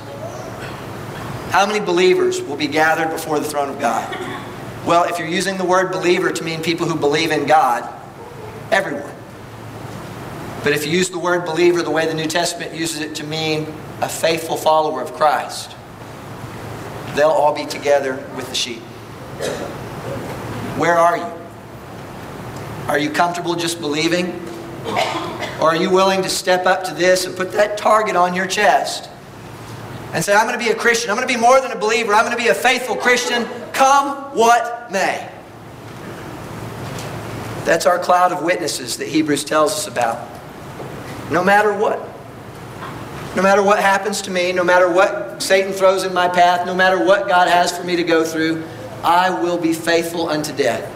How 1.52 1.68
many 1.68 1.80
believers 1.80 2.42
will 2.42 2.56
be 2.56 2.66
gathered 2.66 3.12
before 3.12 3.40
the 3.40 3.46
throne 3.46 3.70
of 3.70 3.80
God? 3.80 4.12
Well, 4.88 5.04
if 5.04 5.20
you're 5.20 5.28
using 5.28 5.58
the 5.58 5.64
word 5.64 5.92
believer 5.92 6.32
to 6.32 6.44
mean 6.44 6.64
people 6.64 6.88
who 6.88 7.00
believe 7.00 7.30
in 7.30 7.46
God, 7.46 7.88
everyone. 8.72 9.14
But 10.64 10.74
if 10.74 10.84
you 10.84 10.94
use 10.94 11.12
the 11.12 11.20
word 11.20 11.46
believer 11.46 11.84
the 11.84 11.92
way 11.92 12.08
the 12.08 12.16
New 12.16 12.26
Testament 12.26 12.74
uses 12.74 13.02
it 13.02 13.14
to 13.18 13.24
mean 13.24 13.72
a 14.02 14.10
faithful 14.10 14.58
follower 14.58 15.00
of 15.00 15.14
Christ, 15.14 15.76
they'll 17.16 17.30
all 17.30 17.54
be 17.54 17.68
together 17.68 18.16
with 18.36 18.50
the 18.50 18.56
sheep. 18.56 18.80
Where 20.80 20.98
are 20.98 21.18
you? 21.18 21.37
Are 22.88 22.98
you 22.98 23.10
comfortable 23.10 23.56
just 23.56 23.82
believing? 23.82 24.28
Or 25.60 25.70
are 25.70 25.76
you 25.76 25.90
willing 25.90 26.22
to 26.24 26.30
step 26.30 26.66
up 26.66 26.84
to 26.86 26.94
this 26.94 27.26
and 27.26 27.36
put 27.36 27.52
that 27.52 27.78
target 27.78 28.16
on 28.16 28.34
your 28.34 28.48
chest 28.48 29.10
and 30.14 30.24
say, 30.24 30.34
I'm 30.34 30.48
going 30.48 30.58
to 30.58 30.64
be 30.64 30.72
a 30.72 30.76
Christian. 30.76 31.10
I'm 31.10 31.18
going 31.18 31.28
to 31.28 31.34
be 31.34 31.40
more 31.40 31.60
than 31.60 31.72
a 31.72 31.78
believer. 31.78 32.14
I'm 32.14 32.24
going 32.26 32.38
to 32.38 32.42
be 32.42 32.50
a 32.50 32.56
faithful 32.56 32.96
Christian, 32.96 33.46
come 33.74 34.16
what 34.36 34.90
may. 34.92 35.30
That's 37.66 37.86
our 37.86 38.00
cloud 38.00 38.32
of 38.32 38.44
witnesses 38.44 38.96
that 38.98 39.10
Hebrews 39.10 39.44
tells 39.44 39.74
us 39.74 39.88
about. 39.88 40.26
No 41.30 41.44
matter 41.44 41.74
what. 41.74 42.00
No 43.36 43.44
matter 43.44 43.62
what 43.62 43.80
happens 43.80 44.22
to 44.24 44.32
me, 44.32 44.54
no 44.54 44.64
matter 44.64 44.90
what 44.90 45.44
Satan 45.44 45.74
throws 45.74 46.06
in 46.06 46.14
my 46.14 46.30
path, 46.30 46.66
no 46.66 46.74
matter 46.74 47.04
what 47.04 47.28
God 47.28 47.50
has 47.50 47.78
for 47.78 47.84
me 47.84 47.98
to 47.98 48.04
go 48.04 48.24
through, 48.24 48.64
I 49.04 49.30
will 49.30 49.58
be 49.58 49.74
faithful 49.74 50.30
unto 50.30 50.56
death. 50.56 50.94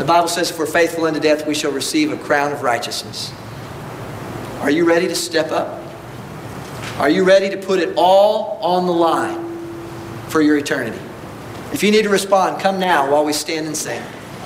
The 0.00 0.06
Bible 0.06 0.28
says 0.28 0.50
if 0.50 0.58
we're 0.58 0.64
faithful 0.64 1.04
unto 1.04 1.20
death, 1.20 1.46
we 1.46 1.54
shall 1.54 1.72
receive 1.72 2.10
a 2.10 2.16
crown 2.16 2.52
of 2.52 2.62
righteousness. 2.62 3.34
Are 4.60 4.70
you 4.70 4.86
ready 4.86 5.06
to 5.06 5.14
step 5.14 5.52
up? 5.52 5.78
Are 6.96 7.10
you 7.10 7.22
ready 7.22 7.50
to 7.50 7.58
put 7.58 7.80
it 7.80 7.92
all 7.98 8.58
on 8.62 8.86
the 8.86 8.94
line 8.94 9.58
for 10.28 10.40
your 10.40 10.56
eternity? 10.56 10.98
If 11.74 11.82
you 11.82 11.90
need 11.90 12.04
to 12.04 12.08
respond, 12.08 12.62
come 12.62 12.80
now 12.80 13.12
while 13.12 13.26
we 13.26 13.34
stand 13.34 13.66
and 13.66 13.76
sing. 13.76 14.02